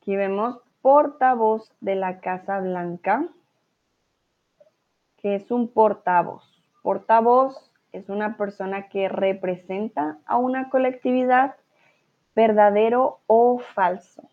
[0.03, 3.29] Aquí vemos portavoz de la Casa Blanca,
[5.17, 6.43] que es un portavoz.
[6.83, 11.55] Portavoz es una persona que representa a una colectividad,
[12.35, 14.29] verdadero o falso.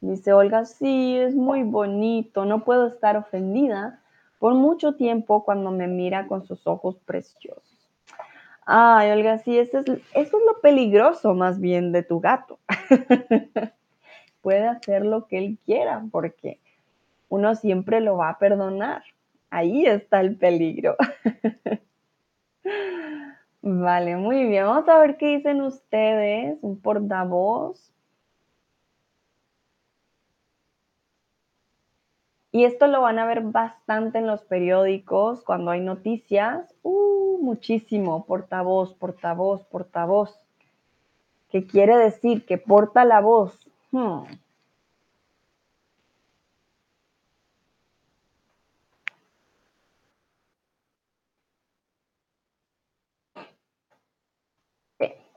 [0.00, 4.00] Dice Olga, sí, es muy bonito, no puedo estar ofendida
[4.38, 7.77] por mucho tiempo cuando me mira con sus ojos preciosos.
[8.70, 12.58] Ay, Olga, sí, eso es, eso es lo peligroso más bien de tu gato.
[14.42, 16.60] Puede hacer lo que él quiera porque
[17.30, 19.04] uno siempre lo va a perdonar.
[19.48, 20.96] Ahí está el peligro.
[23.62, 24.66] Vale, muy bien.
[24.66, 26.58] Vamos a ver qué dicen ustedes.
[26.60, 27.90] Un portavoz.
[32.50, 36.74] Y esto lo van a ver bastante en los periódicos cuando hay noticias.
[36.82, 38.24] Uh, muchísimo.
[38.26, 40.40] Portavoz, portavoz, portavoz.
[41.50, 42.46] ¿Qué quiere decir?
[42.46, 43.66] Que porta la voz.
[43.90, 44.24] Hmm.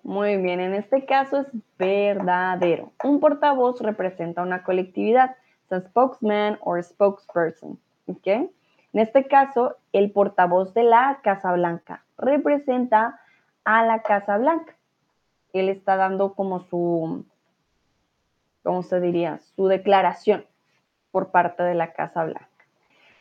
[0.03, 1.47] Muy bien, en este caso es
[1.77, 2.91] verdadero.
[3.03, 5.35] Un portavoz representa una colectividad
[5.79, 7.79] spokesman or spokesperson.
[8.07, 8.49] ¿okay?
[8.93, 13.21] En este caso, el portavoz de la Casa Blanca representa
[13.63, 14.75] a la Casa Blanca.
[15.53, 17.25] Él está dando como su,
[18.63, 19.39] ¿cómo se diría?
[19.55, 20.45] Su declaración
[21.11, 22.47] por parte de la Casa Blanca.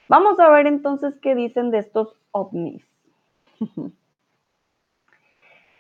[0.09, 2.85] Vamos a ver entonces qué dicen de estos ovnis.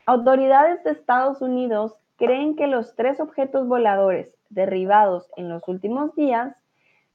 [0.06, 6.55] Autoridades de Estados Unidos creen que los tres objetos voladores derribados en los últimos días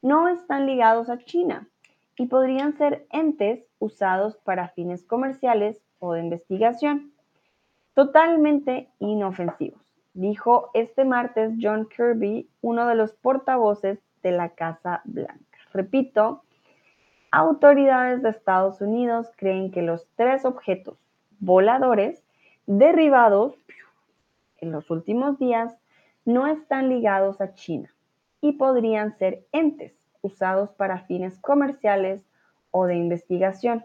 [0.06, 1.68] no están ligados a China
[2.16, 7.12] y podrían ser entes usados para fines comerciales o de investigación.
[7.96, 9.82] Totalmente inofensivos,
[10.14, 15.58] dijo este martes John Kirby, uno de los portavoces de la Casa Blanca.
[15.74, 16.44] Repito,
[17.32, 21.00] autoridades de Estados Unidos creen que los tres objetos
[21.40, 22.24] voladores
[22.68, 23.56] derribados
[24.58, 25.76] en los últimos días
[26.26, 27.95] no están ligados a China
[28.46, 32.24] y podrían ser entes usados para fines comerciales
[32.70, 33.84] o de investigación.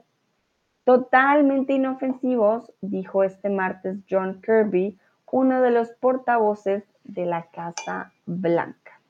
[0.85, 4.99] Totalmente inofensivos, dijo este martes John Kirby,
[5.32, 9.01] uno de los portavoces de la Casa Blanca.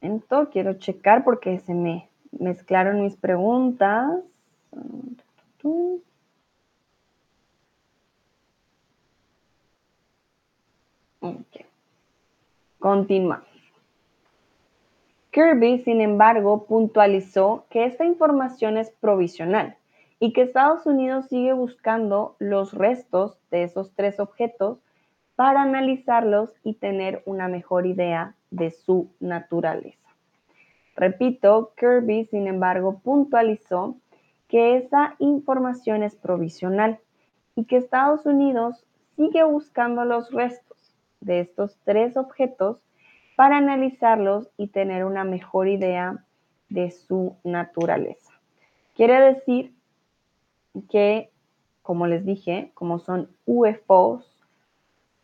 [0.00, 4.24] Entonces, quiero checar porque se me mezclaron mis preguntas.
[12.80, 13.46] Continuamos.
[15.32, 19.76] Kirby, sin embargo, puntualizó que esta información es provisional
[20.18, 24.78] y que Estados Unidos sigue buscando los restos de esos tres objetos
[25.36, 30.08] para analizarlos y tener una mejor idea de su naturaleza.
[30.96, 33.96] Repito, Kirby, sin embargo, puntualizó
[34.48, 36.98] que esa información es provisional
[37.56, 38.86] y que Estados Unidos
[39.16, 40.69] sigue buscando los restos
[41.20, 42.78] de estos tres objetos
[43.36, 46.24] para analizarlos y tener una mejor idea
[46.68, 48.32] de su naturaleza.
[48.94, 49.74] Quiere decir
[50.90, 51.30] que,
[51.82, 54.46] como les dije, como son UFOs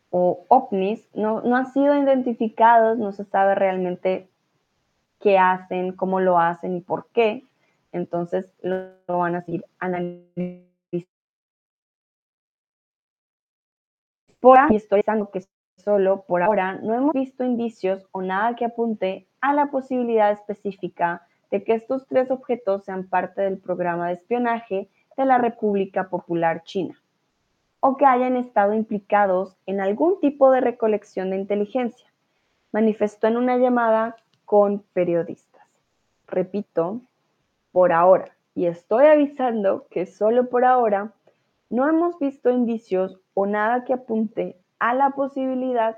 [0.09, 4.29] o ovnis, no, han sido identificados, no se sabe realmente
[5.19, 7.43] qué hacen, cómo lo hacen y por qué.
[7.91, 10.67] Entonces lo, van a seguir analizando.
[14.39, 15.41] Por pensando que
[15.87, 21.25] Solo por ahora no hemos visto indicios o nada que apunte a la posibilidad específica
[21.49, 26.63] de que estos tres objetos sean parte del programa de espionaje de la República Popular
[26.63, 27.01] China
[27.79, 32.11] o que hayan estado implicados en algún tipo de recolección de inteligencia,
[32.73, 35.65] manifestó en una llamada con periodistas.
[36.27, 36.99] Repito,
[37.71, 41.13] por ahora, y estoy avisando que solo por ahora,
[41.69, 45.97] no hemos visto indicios o nada que apunte a la posibilidad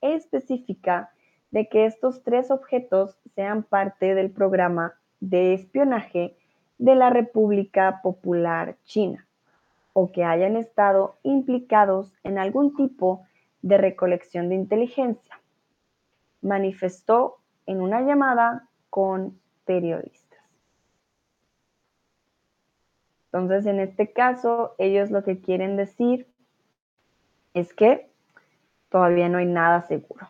[0.00, 1.12] específica
[1.50, 6.36] de que estos tres objetos sean parte del programa de espionaje
[6.78, 9.26] de la República Popular China
[9.92, 13.26] o que hayan estado implicados en algún tipo
[13.60, 15.40] de recolección de inteligencia,
[16.40, 20.40] manifestó en una llamada con periodistas.
[23.26, 26.26] Entonces, en este caso, ellos lo que quieren decir
[27.54, 28.08] es que
[28.88, 30.28] todavía no hay nada seguro.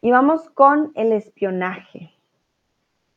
[0.00, 2.12] Y vamos con el espionaje.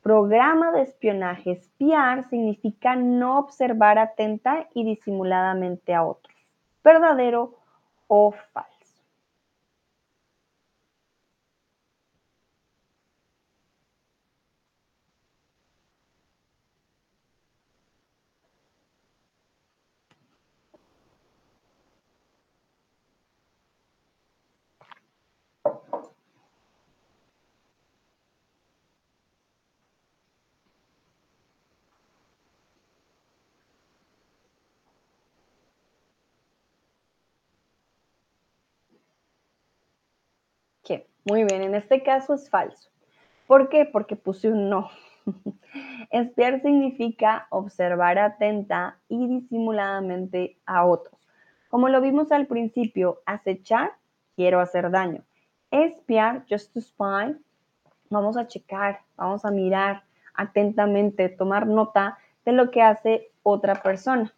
[0.02, 1.52] Programa de espionaje.
[1.52, 6.36] Espiar significa no observar atenta y disimuladamente a otros.
[6.84, 7.56] ¿Verdadero
[8.08, 8.73] o falso?
[41.26, 42.90] Muy bien, en este caso es falso.
[43.48, 43.86] ¿Por qué?
[43.86, 44.90] Porque puse un no.
[46.12, 51.16] Espiar significa observar atenta y disimuladamente a otros.
[51.70, 53.94] Como lo vimos al principio, acechar,
[54.36, 55.24] quiero hacer daño.
[55.72, 57.36] Espiar, just to spy,
[58.10, 64.34] vamos a checar, vamos a mirar atentamente, tomar nota de lo que hace otra persona.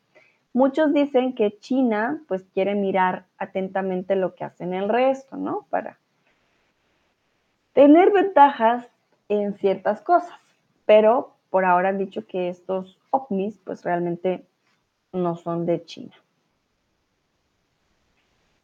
[0.54, 5.66] Muchos dicen que China pues quiere mirar atentamente lo que hacen el resto, ¿no?
[5.70, 6.00] Para
[7.76, 8.88] tener ventajas
[9.28, 10.40] en ciertas cosas,
[10.86, 14.46] pero por ahora han dicho que estos ovnis pues realmente
[15.12, 16.14] no son de China.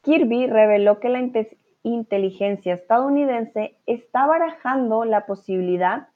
[0.02, 1.20] Kirby reveló que la
[1.84, 6.08] inteligencia estadounidense está barajando la posibilidad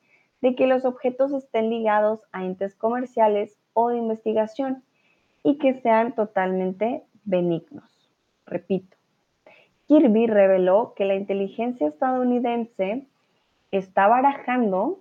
[0.42, 4.84] de que los objetos estén ligados a entes comerciales o de investigación
[5.44, 8.10] y que sean totalmente benignos.
[8.46, 8.95] Repito,
[9.88, 13.06] Kirby reveló que la inteligencia estadounidense
[13.72, 15.00] está barajando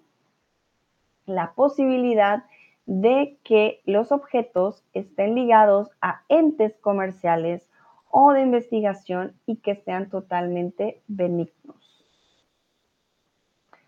[1.27, 2.44] la posibilidad
[2.86, 7.69] de que los objetos estén ligados a entes comerciales
[8.11, 12.05] o de investigación y que sean totalmente benignos.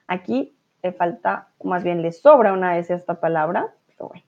[0.07, 4.25] Aquí le falta, más bien le sobra una vez esta palabra, pero bueno.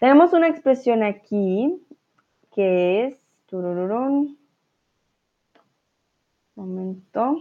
[0.00, 1.82] Tenemos una expresión aquí
[2.54, 3.18] que es
[6.56, 7.36] momento,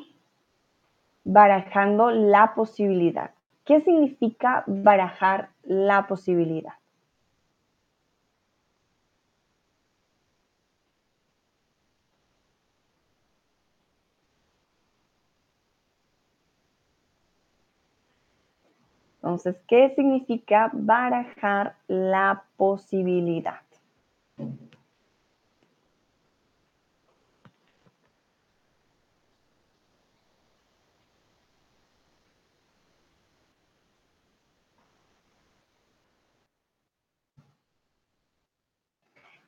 [1.24, 3.32] barajando la posibilidad.
[3.66, 6.74] ¿Qué significa barajar la posibilidad?
[19.26, 23.62] Entonces, ¿qué significa barajar la posibilidad?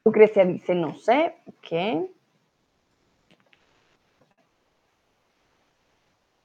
[0.07, 2.09] Lucrecia dice, no sé, ¿qué?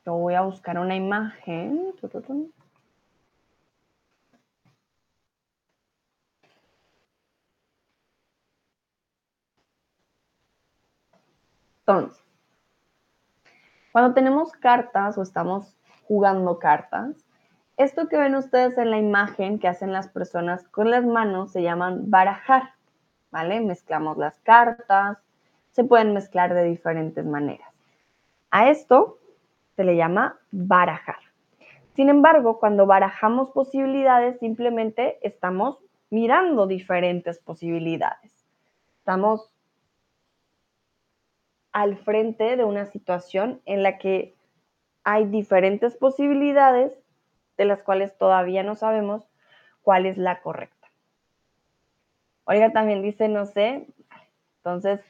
[0.04, 1.94] Yo voy a buscar una imagen.
[11.86, 12.20] Entonces,
[13.92, 15.76] cuando tenemos cartas o estamos
[16.08, 17.14] jugando cartas,
[17.76, 21.62] esto que ven ustedes en la imagen que hacen las personas con las manos se
[21.62, 22.81] llaman barajar.
[23.32, 23.60] ¿Vale?
[23.60, 25.18] Mezclamos las cartas,
[25.72, 27.68] se pueden mezclar de diferentes maneras.
[28.50, 29.18] A esto
[29.74, 31.16] se le llama barajar.
[31.96, 35.78] Sin embargo, cuando barajamos posibilidades, simplemente estamos
[36.10, 38.32] mirando diferentes posibilidades.
[38.98, 39.50] Estamos
[41.72, 44.36] al frente de una situación en la que
[45.04, 46.92] hay diferentes posibilidades
[47.56, 49.26] de las cuales todavía no sabemos
[49.82, 50.81] cuál es la correcta.
[52.44, 53.86] Oiga, también dice, no sé.
[54.58, 55.00] Entonces,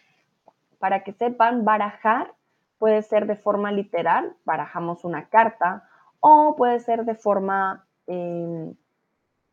[0.79, 2.35] para que sepan, barajar
[2.79, 5.89] puede ser de forma literal, barajamos una carta,
[6.19, 8.75] o puede ser de forma, em,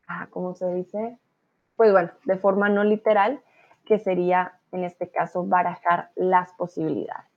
[0.08, 1.16] ah, ¿cómo se dice?
[1.76, 3.40] Pues bueno, de forma no literal,
[3.84, 7.30] que sería en este caso barajar las posibilidades.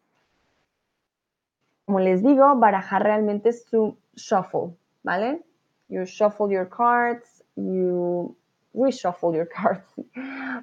[1.86, 5.44] Como les digo, barajar realmente es su shuffle, ¿vale?
[5.90, 8.36] You shuffle your cards, you
[8.76, 9.88] reshuffle your cards.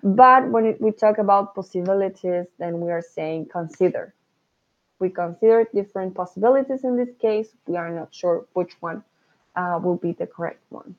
[0.02, 4.14] but when we talk about possibilities, then we are saying consider.
[4.98, 7.48] We consider different possibilities in this case.
[7.66, 9.02] We are not sure which one
[9.56, 10.94] uh, will be the correct one.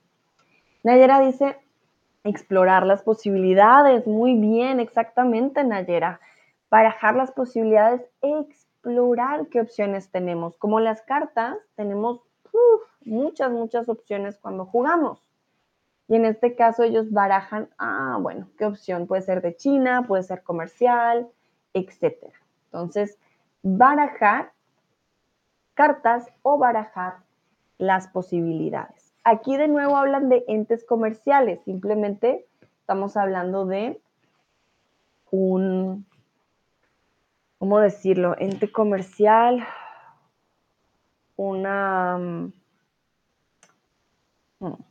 [0.83, 1.57] Nayera dice,
[2.23, 4.07] explorar las posibilidades.
[4.07, 6.19] Muy bien, exactamente, Nayera.
[6.71, 10.57] Barajar las posibilidades, explorar qué opciones tenemos.
[10.57, 12.21] Como las cartas, tenemos
[13.05, 15.19] muchas, muchas opciones cuando jugamos.
[16.11, 19.07] Y en este caso ellos barajan, ah, bueno, ¿qué opción?
[19.07, 21.29] Puede ser de China, puede ser comercial,
[21.73, 22.33] etcétera.
[22.65, 23.17] Entonces,
[23.63, 24.51] barajar
[25.73, 27.19] cartas o barajar
[27.77, 29.13] las posibilidades.
[29.23, 32.45] Aquí de nuevo hablan de entes comerciales, simplemente
[32.81, 34.01] estamos hablando de
[35.29, 36.05] un,
[37.57, 38.35] ¿cómo decirlo?
[38.37, 39.65] Ente comercial,
[41.37, 42.17] una...
[42.17, 42.53] Mm,
[44.59, 44.90] hmm,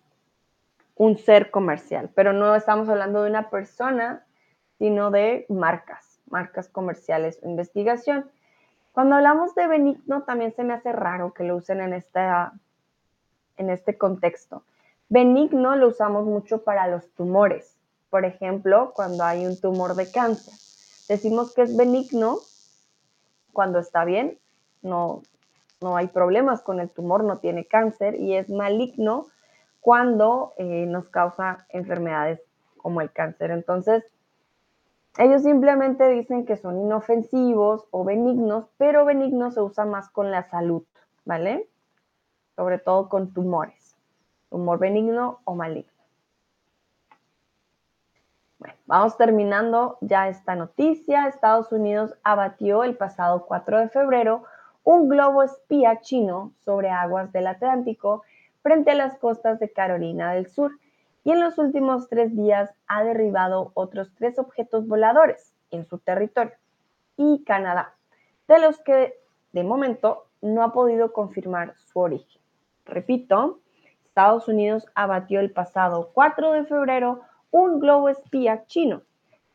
[1.00, 4.26] un ser comercial, pero no estamos hablando de una persona,
[4.76, 8.30] sino de marcas, marcas comerciales investigación.
[8.92, 12.52] Cuando hablamos de benigno, también se me hace raro que lo usen en, esta,
[13.56, 14.62] en este contexto.
[15.08, 17.78] Benigno lo usamos mucho para los tumores.
[18.10, 20.52] Por ejemplo, cuando hay un tumor de cáncer.
[21.08, 22.40] Decimos que es benigno
[23.54, 24.38] cuando está bien,
[24.82, 25.22] no,
[25.80, 29.28] no hay problemas con el tumor, no tiene cáncer, y es maligno
[29.80, 32.40] cuando eh, nos causa enfermedades
[32.76, 33.50] como el cáncer.
[33.50, 34.04] Entonces,
[35.18, 40.48] ellos simplemente dicen que son inofensivos o benignos, pero benigno se usa más con la
[40.48, 40.84] salud,
[41.24, 41.68] ¿vale?
[42.56, 43.96] Sobre todo con tumores,
[44.50, 45.90] tumor benigno o maligno.
[48.58, 51.26] Bueno, vamos terminando ya esta noticia.
[51.26, 54.44] Estados Unidos abatió el pasado 4 de febrero
[54.84, 58.22] un globo espía chino sobre aguas del Atlántico
[58.62, 60.72] frente a las costas de Carolina del Sur
[61.24, 66.54] y en los últimos tres días ha derribado otros tres objetos voladores en su territorio
[67.16, 67.94] y Canadá,
[68.48, 69.14] de los que
[69.52, 72.40] de momento no ha podido confirmar su origen.
[72.86, 73.60] Repito,
[74.04, 77.20] Estados Unidos abatió el pasado 4 de febrero
[77.50, 79.02] un globo espía chino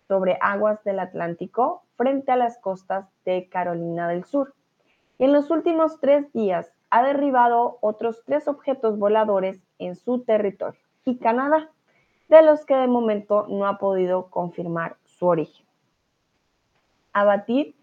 [0.07, 4.53] sobre aguas del Atlántico frente a las costas de Carolina del Sur.
[5.17, 10.79] Y en los últimos tres días ha derribado otros tres objetos voladores en su territorio
[11.03, 11.69] y Canadá,
[12.29, 15.65] de los que de momento no ha podido confirmar su origen.
[17.11, 17.75] Abatir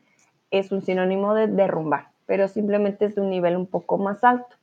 [0.51, 4.57] es un sinónimo de derrumbar, pero simplemente es de un nivel un poco más alto.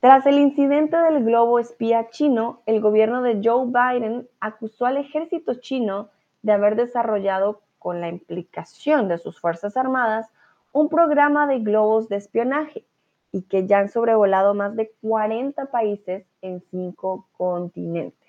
[0.00, 5.54] Tras el incidente del globo espía chino, el gobierno de Joe Biden acusó al ejército
[5.54, 6.10] chino
[6.42, 10.30] de haber desarrollado, con la implicación de sus Fuerzas Armadas,
[10.72, 12.84] un programa de globos de espionaje
[13.32, 18.28] y que ya han sobrevolado más de 40 países en cinco continentes.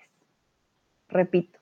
[1.08, 1.58] Repito,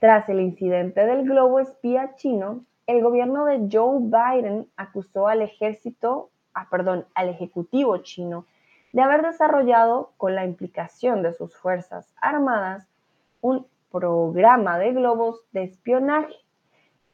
[0.00, 6.30] tras el incidente del globo espía chino, el gobierno de Joe Biden acusó al ejército,
[6.54, 8.46] ah, perdón, al ejecutivo chino
[8.92, 12.86] de haber desarrollado, con la implicación de sus fuerzas armadas,
[13.40, 16.34] un programa de globos de espionaje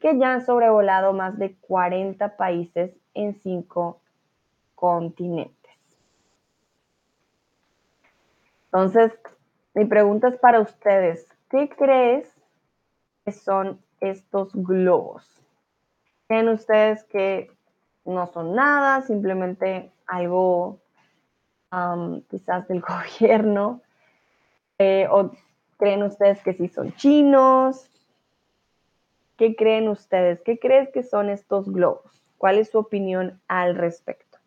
[0.01, 4.01] que ya han sobrevolado más de 40 países en cinco
[4.75, 5.55] continentes.
[8.66, 9.12] Entonces,
[9.75, 12.31] mi pregunta es para ustedes, ¿qué crees
[13.25, 15.27] que son estos globos?
[16.29, 17.51] ¿Creen ustedes que
[18.05, 20.79] no son nada, simplemente algo
[22.29, 22.81] quizás del
[23.20, 23.81] gobierno?
[24.79, 25.33] Eh, ¿O
[25.77, 27.91] creen ustedes que sí son chinos?
[29.39, 30.43] ¿Qué creen ustedes?
[30.43, 32.24] ¿Qué crees que son estos globos?
[32.39, 34.39] ¿Cuál es su opinión al respecto?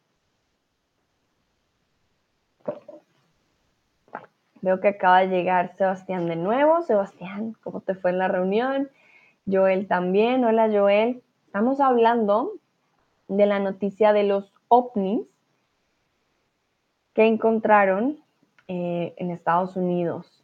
[4.61, 6.81] Veo que acaba de llegar Sebastián de nuevo.
[6.81, 8.89] Sebastián, ¿cómo te fue en la reunión?
[9.49, 10.43] Joel también.
[10.43, 11.23] Hola Joel.
[11.45, 12.51] Estamos hablando
[13.29, 15.25] de la noticia de los ovnis
[17.13, 18.19] que encontraron
[18.67, 20.43] eh, en Estados Unidos.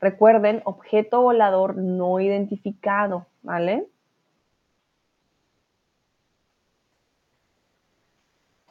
[0.00, 3.86] Recuerden, objeto volador no identificado, ¿vale?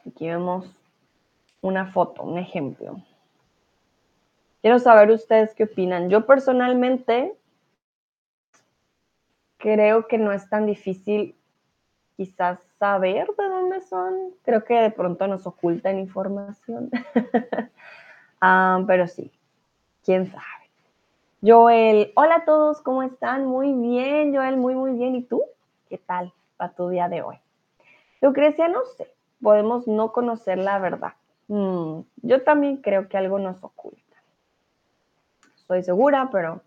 [0.06, 0.66] Aquí vemos
[1.60, 3.00] una foto, un ejemplo.
[4.60, 6.08] Quiero saber ustedes qué opinan.
[6.08, 7.34] Yo personalmente
[9.58, 11.36] creo que no es tan difícil
[12.16, 14.32] quizás saber de dónde son.
[14.44, 16.90] Creo que de pronto nos ocultan información.
[18.44, 19.30] Ah, pero sí,
[20.04, 20.61] quién sabe.
[21.44, 23.46] Joel, hola a todos, ¿cómo están?
[23.46, 25.16] Muy bien, Joel, muy, muy bien.
[25.16, 25.42] ¿Y tú?
[25.88, 27.36] ¿Qué tal va tu día de hoy?
[28.20, 29.08] Lucrecia, no sé,
[29.42, 31.14] podemos no conocer la verdad.
[31.48, 33.98] Mm, yo también creo que algo nos oculta.
[35.56, 36.62] Estoy segura, pero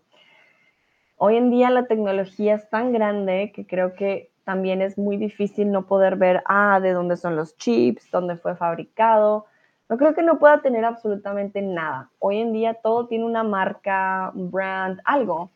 [1.16, 5.72] hoy en día la tecnología es tan grande que creo que también es muy difícil
[5.72, 9.46] no poder ver, ah, de dónde son los chips, dónde fue fabricado,
[9.88, 12.10] no creo que no pueda tener absolutamente nada.
[12.18, 15.50] Hoy en día todo tiene una marca, un brand, algo.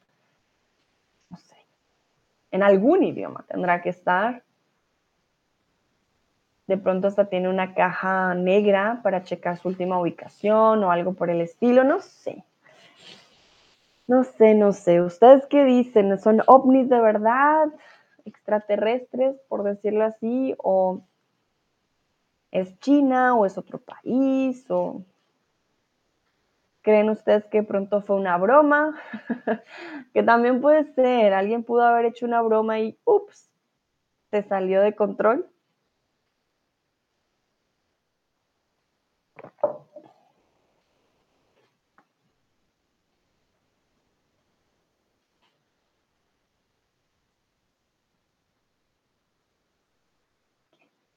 [1.31, 1.57] No sé.
[2.52, 4.44] En algún idioma tendrá que estar.
[6.69, 11.28] De pronto hasta tiene una caja negra para checar su última ubicación o algo por
[11.28, 11.82] el estilo.
[11.82, 12.44] No sé.
[14.07, 15.02] No sé, no sé.
[15.02, 16.16] ¿Ustedes qué dicen?
[16.20, 17.66] ¿Son ovnis de verdad?
[18.24, 20.55] ¿Extraterrestres, por decirlo así?
[20.59, 21.01] ¿O
[22.51, 25.05] es China o es otro país o
[26.82, 28.98] creen ustedes que pronto fue una broma,
[30.14, 33.51] que también puede ser, alguien pudo haber hecho una broma y ups,
[34.31, 35.47] se salió de control.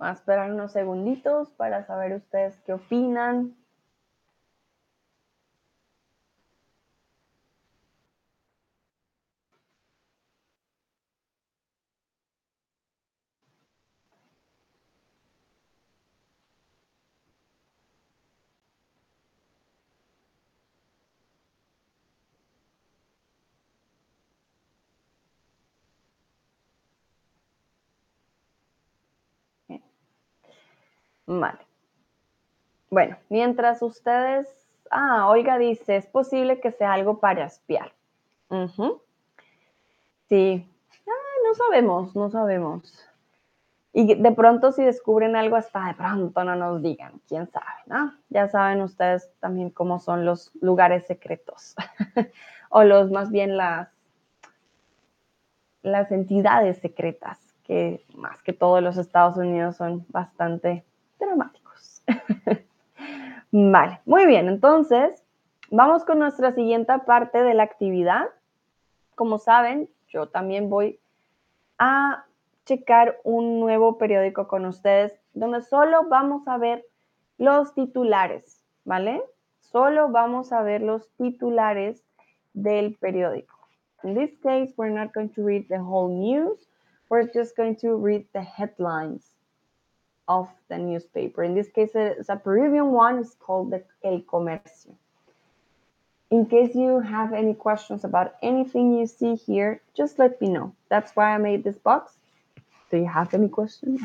[0.03, 3.55] A esperar unos segunditos para saber ustedes qué opinan.
[31.39, 31.59] Vale.
[32.89, 34.47] Bueno, mientras ustedes...
[34.91, 37.91] Ah, Oiga dice, es posible que sea algo para espiar.
[40.29, 40.67] Sí,
[41.07, 43.09] ah, no sabemos, no sabemos.
[43.91, 48.13] Y de pronto si descubren algo, hasta de pronto no nos digan, quién sabe, ¿no?
[48.29, 51.75] Ya saben ustedes también cómo son los lugares secretos,
[52.69, 53.89] o los más bien las,
[55.83, 60.83] las entidades secretas, que más que todo los Estados Unidos son bastante
[61.25, 62.03] dramáticos.
[63.51, 65.23] vale, muy bien, entonces
[65.69, 68.25] vamos con nuestra siguiente parte de la actividad.
[69.15, 70.99] Como saben, yo también voy
[71.79, 72.25] a
[72.65, 76.85] checar un nuevo periódico con ustedes donde solo vamos a ver
[77.37, 79.23] los titulares, ¿vale?
[79.59, 82.03] Solo vamos a ver los titulares
[82.53, 83.57] del periódico.
[84.03, 86.67] In this case, we're not going to read the whole news.
[87.09, 89.33] We're just going to read the headlines.
[90.27, 91.43] Of the newspaper.
[91.43, 93.19] In this case, it's a Peruvian one.
[93.19, 94.95] It's called the El Comercio.
[96.31, 100.73] In case you have any questions about anything you see here, just let me know.
[100.89, 102.13] That's why I made this box.
[102.89, 104.01] Do you have any questions?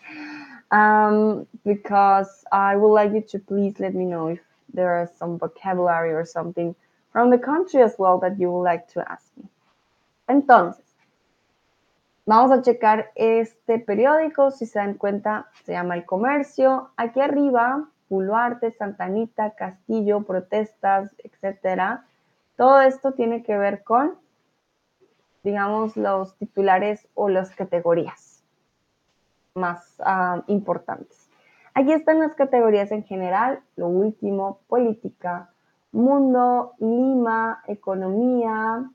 [0.72, 4.40] um, because I would like you to please let me know if
[4.74, 6.74] there is some vocabulary or something
[7.12, 9.44] from the country as well that you would like to ask me.
[10.28, 10.81] Entonces,
[12.36, 14.50] vamos a checar este periódico.
[14.50, 16.90] Si se dan cuenta, se llama El Comercio.
[16.96, 22.06] Aquí arriba, Buluarte, Santa Anita, Castillo, protestas, etcétera.
[22.56, 24.14] Todo esto tiene que ver con,
[25.42, 28.42] digamos, los titulares o las categorías
[29.54, 31.28] más ah, importantes.
[31.74, 35.50] Aquí están las categorías en general, lo último, política,
[35.90, 38.90] mundo, Lima, economía.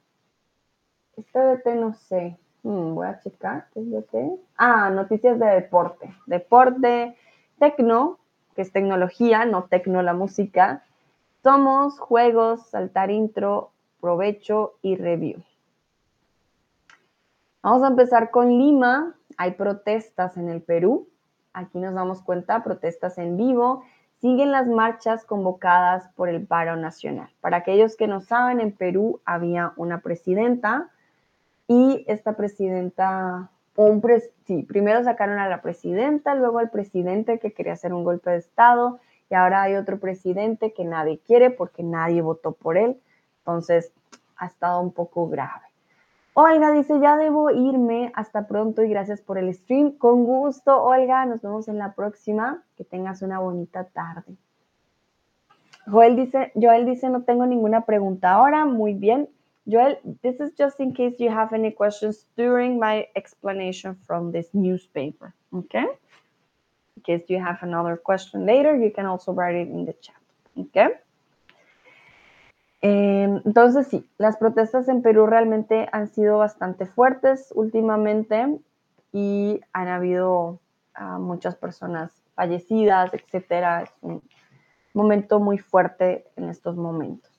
[1.15, 2.37] Este no sé,
[2.67, 4.39] hmm, voy a checar, ¿qué es DT?
[4.57, 6.13] Ah, noticias de deporte.
[6.25, 7.15] Deporte,
[7.59, 8.19] tecno,
[8.55, 10.83] que es tecnología, no tecno la música.
[11.43, 13.71] Somos, juegos, saltar intro,
[14.01, 15.43] provecho y review.
[17.63, 19.15] Vamos a empezar con Lima.
[19.37, 21.07] Hay protestas en el Perú.
[21.53, 23.83] Aquí nos damos cuenta, protestas en vivo.
[24.19, 27.29] Siguen las marchas convocadas por el paro nacional.
[27.39, 30.89] Para aquellos que no saben, en Perú había una presidenta
[31.67, 34.01] y esta presidenta, un
[34.45, 38.37] sí, primero sacaron a la presidenta, luego al presidente que quería hacer un golpe de
[38.37, 38.99] Estado
[39.29, 42.99] y ahora hay otro presidente que nadie quiere porque nadie votó por él.
[43.39, 43.91] Entonces,
[44.37, 45.65] ha estado un poco grave.
[46.33, 48.11] Olga dice, ya debo irme.
[48.15, 49.97] Hasta pronto y gracias por el stream.
[49.97, 51.25] Con gusto, Olga.
[51.25, 52.63] Nos vemos en la próxima.
[52.75, 54.35] Que tengas una bonita tarde.
[55.87, 58.65] Joel dice, Joel dice, no tengo ninguna pregunta ahora.
[58.65, 59.29] Muy bien.
[59.67, 64.47] Joel, this is just in case you have any questions during my explanation from this
[64.53, 65.33] newspaper.
[65.53, 65.85] Okay?
[66.95, 70.15] In case you have another question later, you can also write it in the chat.
[70.57, 70.87] Okay?
[72.81, 78.59] Em, entonces, sí, las protestas en Perú realmente han sido bastante fuertes últimamente
[79.11, 80.59] y han habido
[80.93, 83.83] ah, muchas personas fallecidas, etcétera.
[83.83, 84.21] Es un
[84.93, 87.36] momento muy fuerte en estos momentos.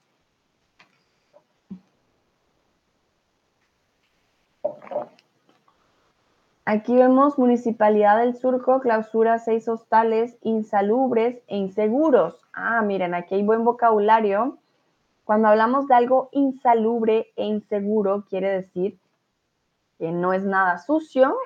[6.70, 12.44] Aquí vemos Municipalidad del Surco clausura seis hostales insalubres e inseguros.
[12.52, 14.58] Ah, miren, aquí hay buen vocabulario
[15.24, 18.98] cuando hablamos de algo insalubre e inseguro, quiere decir
[19.98, 21.38] que no es nada sucio,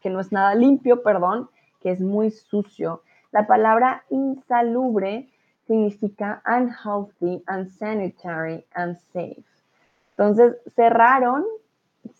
[0.00, 1.48] que no es nada limpio, perdón,
[1.80, 3.02] que es muy sucio.
[3.30, 5.28] La palabra insalubre
[5.68, 9.44] significa unhealthy, unsanitary, unsafe.
[10.16, 11.44] Entonces, cerraron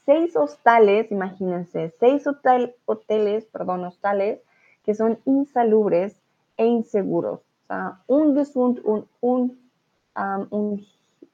[0.05, 4.41] seis hostales, imagínense, seis hoteles, perdón, hostales,
[4.85, 6.17] que son insalubres
[6.57, 7.41] e inseguros.
[7.41, 10.87] O sea, un gesund un, um, un,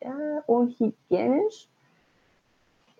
[0.02, 0.76] uh, un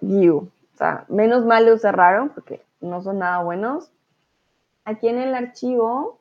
[0.01, 0.49] view.
[0.75, 3.91] O sea, menos mal lo cerraron porque no son nada buenos.
[4.85, 6.19] Aquí en el archivo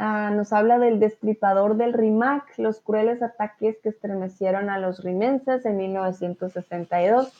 [0.00, 5.64] uh, nos habla del destripador del RIMAC, los crueles ataques que estremecieron a los rimenses
[5.64, 7.32] en 1962.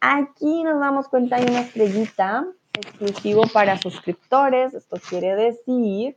[0.00, 4.74] Aquí nos damos cuenta hay una estrellita exclusivo para suscriptores.
[4.74, 6.16] Esto quiere decir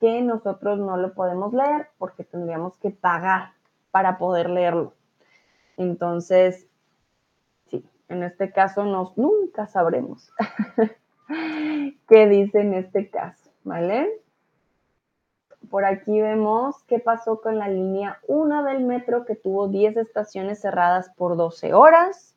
[0.00, 3.52] que nosotros no lo podemos leer porque tendríamos que pagar
[3.90, 4.94] para poder leerlo.
[5.76, 6.66] Entonces,
[7.70, 10.32] sí, en este caso nos, nunca sabremos
[12.08, 14.08] qué dice en este caso, ¿vale?
[15.70, 20.60] Por aquí vemos qué pasó con la línea 1 del metro que tuvo 10 estaciones
[20.60, 22.33] cerradas por 12 horas.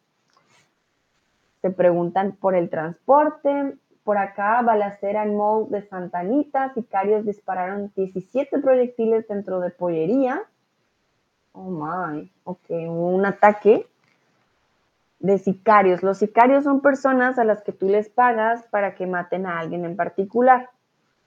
[1.61, 3.75] Se preguntan por el transporte.
[4.03, 6.73] Por acá, balacera en Mall de Santa Anita.
[6.73, 10.43] Sicarios dispararon 17 proyectiles dentro de pollería.
[11.51, 13.87] Oh my, ok, un ataque
[15.19, 16.03] de sicarios.
[16.03, 19.83] Los sicarios son personas a las que tú les pagas para que maten a alguien
[19.83, 20.69] en particular.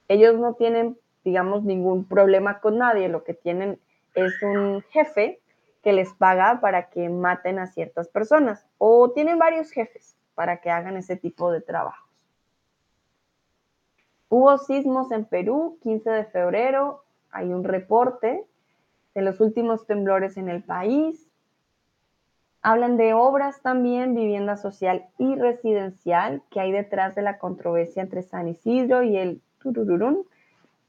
[0.07, 3.09] Ellos no tienen, digamos, ningún problema con nadie.
[3.09, 3.79] Lo que tienen
[4.15, 5.39] es un jefe
[5.83, 8.65] que les paga para que maten a ciertas personas.
[8.77, 12.09] O tienen varios jefes para que hagan ese tipo de trabajos.
[14.29, 17.03] Hubo sismos en Perú, 15 de febrero.
[17.31, 18.45] Hay un reporte
[19.13, 21.27] de los últimos temblores en el país.
[22.61, 28.21] Hablan de obras también, vivienda social y residencial, que hay detrás de la controversia entre
[28.21, 30.25] San Isidro y el Turururún.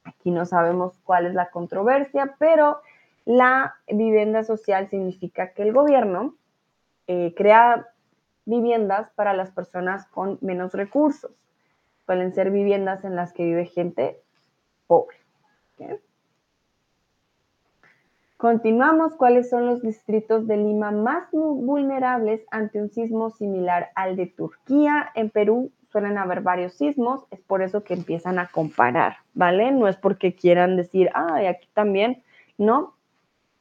[0.03, 2.79] Aquí no sabemos cuál es la controversia, pero
[3.25, 6.35] la vivienda social significa que el gobierno
[7.07, 7.89] eh, crea
[8.45, 11.31] viviendas para las personas con menos recursos.
[12.05, 14.19] Suelen ser viviendas en las que vive gente
[14.87, 15.17] pobre.
[18.37, 19.15] Continuamos.
[19.15, 25.11] ¿Cuáles son los distritos de Lima más vulnerables ante un sismo similar al de Turquía?
[25.15, 29.71] En Perú suelen haber varios sismos, es por eso que empiezan a comparar, ¿vale?
[29.71, 32.23] No es porque quieran decir, ah, y aquí también,
[32.57, 32.95] no.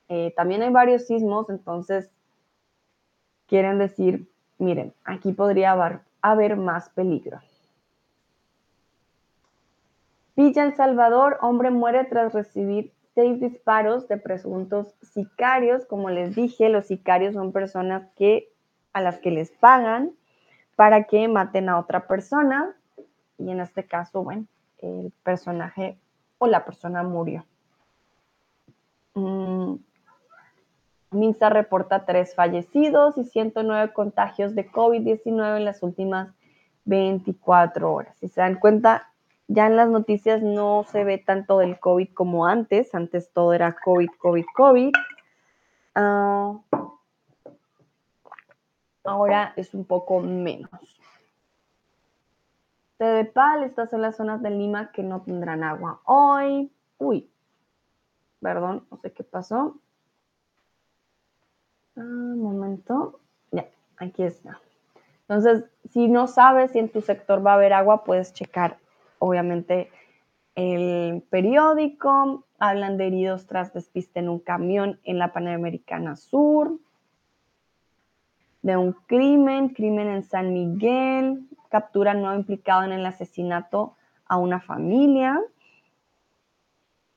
[0.09, 2.11] Eh, también hay varios sismos, entonces
[3.47, 4.32] quieren decir,
[4.63, 7.41] miren, aquí podría haber, haber más peligro.
[10.37, 15.85] Villa El Salvador, hombre muere tras recibir seis disparos de presuntos sicarios.
[15.85, 18.49] Como les dije, los sicarios son personas que
[18.93, 20.13] a las que les pagan
[20.77, 22.75] para que maten a otra persona.
[23.39, 24.47] Y en este caso, bueno,
[24.79, 25.99] el personaje
[26.39, 27.45] o la persona murió.
[29.15, 29.75] Mm.
[31.13, 36.35] Minsa reporta tres fallecidos y 109 contagios de COVID-19 en las últimas
[36.85, 38.17] 24 horas.
[38.19, 39.13] Si se dan cuenta,
[39.49, 42.95] ya en las noticias no se ve tanto del COVID como antes.
[42.95, 44.93] Antes todo era COVID, COVID, COVID.
[45.95, 46.59] Ah,
[49.05, 50.71] ahora es un poco menos.
[52.97, 56.73] Tedepal, estas son las zonas de Lima que no tendrán agua hoy.
[56.99, 57.29] Uy,
[58.41, 59.77] perdón, no sé qué pasó.
[61.97, 63.21] Un momento.
[63.51, 63.67] Ya,
[63.99, 64.61] aquí está.
[65.23, 68.79] Entonces, si no sabes si en tu sector va a haber agua, puedes checar
[69.19, 69.91] obviamente
[70.55, 76.79] el periódico, hablan de heridos tras despiste en un camión en la Panamericana Sur,
[78.63, 83.97] de un crimen, crimen en San Miguel, captura no implicado en el asesinato
[84.27, 85.41] a una familia.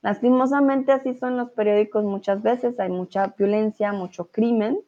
[0.02, 4.78] Lastimosamente así son los periódicos muchas veces, hay mucha violencia, mucho crimen.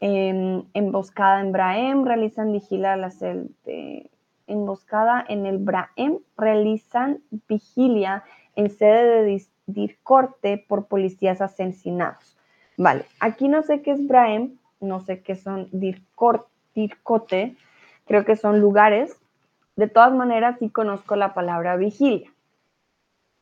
[0.00, 3.12] En, emboscada en Braem, realizan vigilar
[3.64, 4.10] de
[4.46, 8.24] emboscada en el Braem realizan vigilia
[8.56, 12.36] en sede de Dircorte por policías asesinados.
[12.76, 17.54] Vale, aquí no sé qué es Braem, no sé qué son Dircote,
[18.06, 19.16] creo que son lugares.
[19.76, 22.31] De todas maneras, sí conozco la palabra vigilia.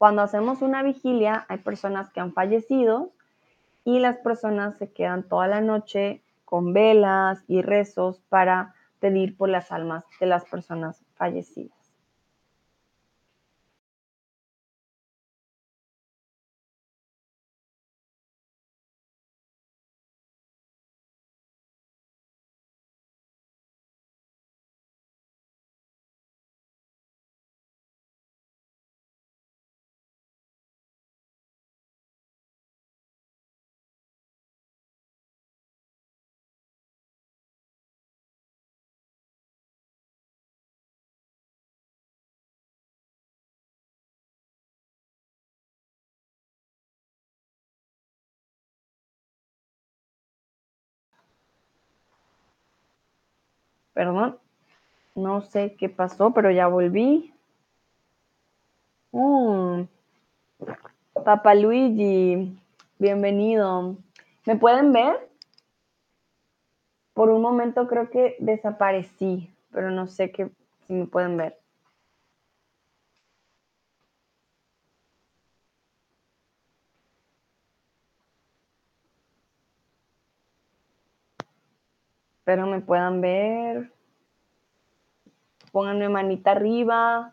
[0.00, 3.12] Cuando hacemos una vigilia, hay personas que han fallecido
[3.84, 9.50] y las personas se quedan toda la noche con velas y rezos para pedir por
[9.50, 11.79] las almas de las personas fallecidas.
[54.00, 54.38] Perdón,
[55.14, 57.34] no sé qué pasó, pero ya volví.
[59.12, 59.82] Mm.
[61.22, 62.58] Papa Luigi,
[62.98, 63.98] bienvenido.
[64.46, 65.28] ¿Me pueden ver?
[67.12, 70.48] Por un momento creo que desaparecí, pero no sé qué,
[70.86, 71.59] si me pueden ver.
[82.50, 83.92] Espero me puedan ver.
[85.70, 87.32] Pónganme manita arriba.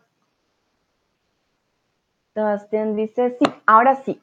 [2.34, 4.22] Sebastián dice, sí, ahora sí.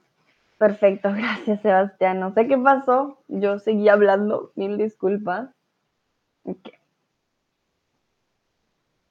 [0.58, 2.22] Perfecto, gracias Sebastián.
[2.22, 5.50] No sé qué pasó, yo seguí hablando, mil disculpas.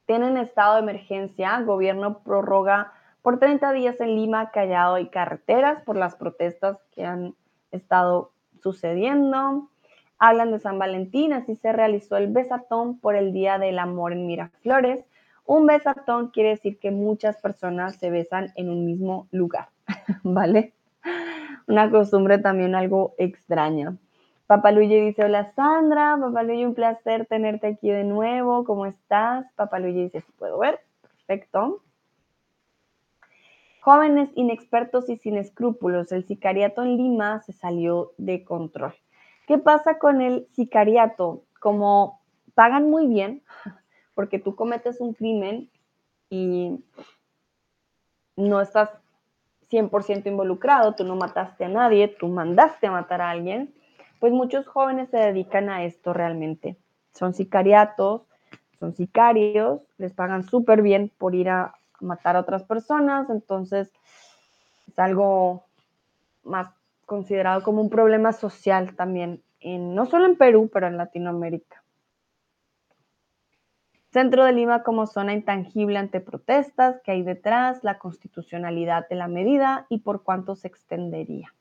[0.06, 5.96] Tienen estado de emergencia, gobierno prorroga por 30 días en Lima, Callao y carreteras por
[5.96, 7.34] las protestas que han
[7.72, 8.32] estado
[8.62, 9.68] sucediendo
[10.18, 14.26] hablan de San Valentín, así se realizó el besatón por el Día del Amor en
[14.26, 15.04] Miraflores.
[15.46, 19.68] Un besatón quiere decir que muchas personas se besan en un mismo lugar,
[20.22, 20.72] ¿vale?
[21.66, 23.96] Una costumbre también algo extraña.
[24.46, 29.46] Papaluye dice, hola Sandra, Papaluye, un placer tenerte aquí de nuevo, ¿cómo estás?
[29.56, 31.82] Papaluye dice, sí puedo ver, perfecto.
[33.80, 38.94] Jóvenes inexpertos y sin escrúpulos, el sicariato en Lima se salió de control.
[39.46, 41.42] ¿Qué pasa con el sicariato?
[41.60, 42.20] Como
[42.54, 43.42] pagan muy bien,
[44.14, 45.70] porque tú cometes un crimen
[46.30, 46.82] y
[48.36, 48.90] no estás
[49.70, 53.74] 100% involucrado, tú no mataste a nadie, tú mandaste a matar a alguien,
[54.20, 56.76] pues muchos jóvenes se dedican a esto realmente.
[57.12, 58.22] Son sicariatos,
[58.78, 63.90] son sicarios, les pagan súper bien por ir a matar a otras personas, entonces
[64.88, 65.64] es algo
[66.42, 66.68] más
[67.06, 71.82] considerado como un problema social también, en, no solo en Perú, pero en Latinoamérica.
[74.14, 79.26] Centro de Lima como zona intangible ante protestas, que hay detrás, la constitucionalidad de la
[79.26, 81.52] medida y por cuánto se extendería.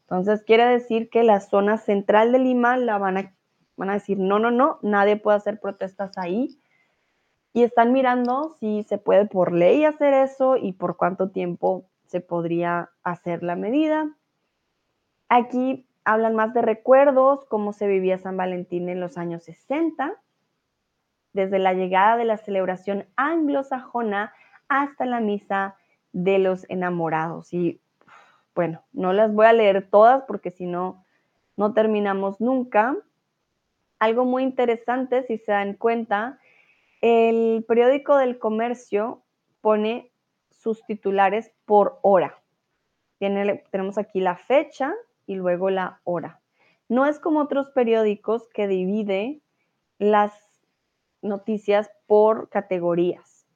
[0.00, 3.34] Entonces, quiere decir que la zona central de Lima la van a,
[3.76, 6.58] van a decir, no, no, no, nadie puede hacer protestas ahí.
[7.52, 12.20] Y están mirando si se puede por ley hacer eso y por cuánto tiempo se
[12.20, 14.16] podría hacer la medida.
[15.28, 20.20] Aquí hablan más de recuerdos, cómo se vivía San Valentín en los años 60
[21.36, 24.32] desde la llegada de la celebración anglosajona
[24.68, 25.76] hasta la misa
[26.12, 27.52] de los enamorados.
[27.52, 27.80] Y
[28.54, 31.04] bueno, no las voy a leer todas porque si no,
[31.56, 32.96] no terminamos nunca.
[33.98, 36.38] Algo muy interesante, si se dan cuenta,
[37.02, 39.22] el periódico del comercio
[39.60, 40.10] pone
[40.50, 42.38] sus titulares por hora.
[43.18, 44.94] Tenemos aquí la fecha
[45.26, 46.40] y luego la hora.
[46.88, 49.40] No es como otros periódicos que divide
[49.98, 50.32] las
[51.22, 53.46] noticias por categorías.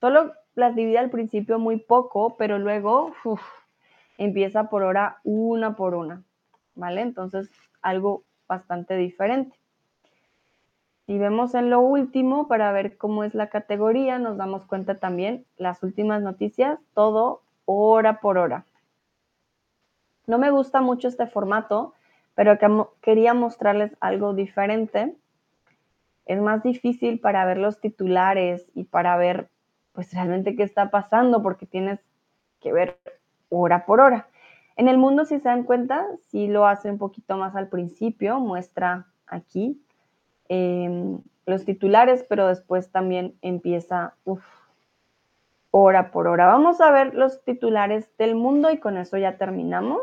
[0.00, 3.12] Solo las divide al principio muy poco, pero luego
[4.18, 6.22] empieza por hora una por una,
[6.74, 7.00] ¿vale?
[7.00, 7.50] Entonces,
[7.82, 9.56] algo bastante diferente.
[11.06, 15.44] Si vemos en lo último para ver cómo es la categoría, nos damos cuenta también
[15.56, 18.64] las últimas noticias, todo hora por hora.
[20.26, 21.94] No me gusta mucho este formato,
[22.34, 22.58] pero
[23.00, 25.16] quería mostrarles algo diferente
[26.26, 29.48] es más difícil para ver los titulares y para ver
[29.92, 32.00] pues realmente qué está pasando porque tienes
[32.60, 32.98] que ver
[33.48, 34.28] hora por hora.
[34.76, 38.40] En el mundo, si se dan cuenta, sí lo hace un poquito más al principio,
[38.40, 39.80] muestra aquí
[40.48, 44.14] em, los titulares, pero después también empieza
[45.76, 46.46] hora por hora.
[46.46, 50.00] Vamos a ver los titulares del mundo y con eso ya terminamos.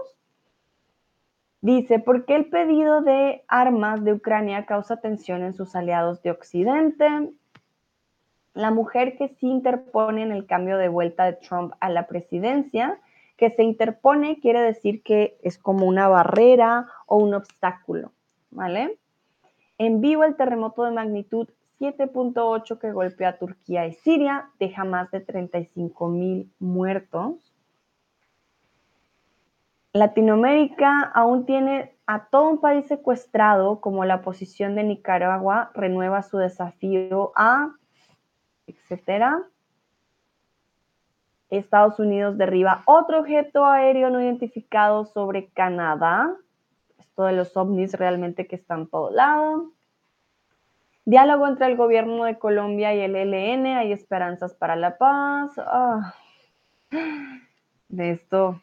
[1.62, 6.32] Dice, ¿por qué el pedido de armas de Ucrania causa tensión en sus aliados de
[6.32, 7.08] Occidente?
[8.54, 13.00] La mujer que se interpone en el cambio de vuelta de Trump a la presidencia,
[13.38, 18.12] que se interpone quiere decir que es como una barrera o un obstáculo,
[18.50, 19.00] ¿vale?
[19.78, 21.48] En vivo el terremoto de magnitud
[21.82, 27.52] 7.8 que golpea a Turquía y Siria deja más de 35 mil muertos.
[29.92, 36.38] Latinoamérica aún tiene a todo un país secuestrado, como la posición de Nicaragua renueva su
[36.38, 37.74] desafío a,
[38.68, 39.42] etcétera.
[41.50, 46.34] Estados Unidos derriba otro objeto aéreo no identificado sobre Canadá.
[47.00, 49.72] Esto de los ovnis realmente que están todo lado.
[51.06, 53.66] Diálogo entre el gobierno de Colombia y el ELN.
[53.66, 55.52] Hay esperanzas para la paz.
[55.58, 56.14] Ah.
[57.90, 58.62] De esto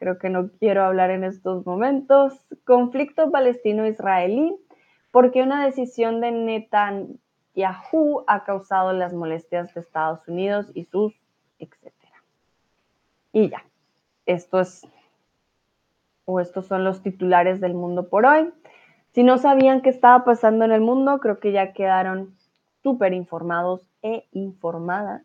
[0.00, 2.46] creo que no quiero hablar en estos momentos.
[2.64, 4.56] Conflicto palestino-israelí,
[5.12, 11.14] porque una decisión de Netanyahu ha causado las molestias de Estados Unidos y sus,
[11.58, 12.24] etcétera.
[13.32, 13.62] Y ya,
[14.24, 14.88] esto es,
[16.24, 18.50] o estos son los titulares del mundo por hoy.
[19.12, 22.36] Si no sabían qué estaba pasando en el mundo, creo que ya quedaron
[22.82, 25.22] súper informados e informadas.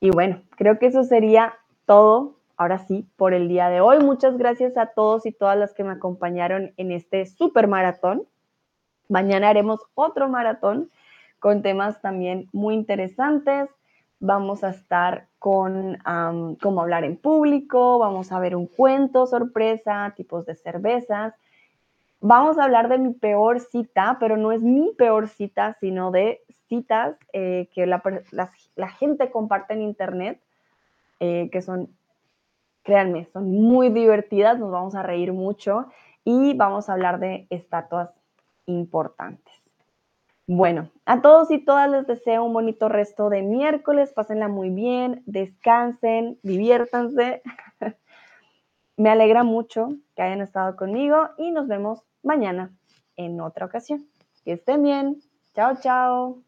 [0.00, 3.98] Y bueno, creo que eso sería todo, ahora sí, por el día de hoy.
[3.98, 8.24] Muchas gracias a todos y todas las que me acompañaron en este super maratón.
[9.08, 10.90] Mañana haremos otro maratón
[11.40, 13.70] con temas también muy interesantes.
[14.20, 15.98] Vamos a estar con
[16.60, 21.34] cómo hablar en público, vamos a ver un cuento sorpresa, tipos de cervezas.
[22.20, 26.40] Vamos a hablar de mi peor cita, pero no es mi peor cita, sino de
[26.68, 28.02] citas eh, que la,
[28.98, 30.40] gente comparte en Internet
[31.20, 31.88] eh, que son,
[32.82, 35.86] créanme, son muy divertidas, nos vamos a reír mucho
[36.24, 38.10] y vamos a hablar de estatuas
[38.66, 39.54] importantes.
[40.50, 45.22] Bueno, a todos y todas les deseo un bonito resto de miércoles, pásenla muy bien,
[45.26, 47.42] descansen, diviértanse.
[48.96, 52.74] Me alegra mucho que hayan estado conmigo y nos vemos mañana
[53.16, 54.08] en otra ocasión.
[54.42, 55.20] Que estén bien.
[55.54, 56.47] Chao, chao.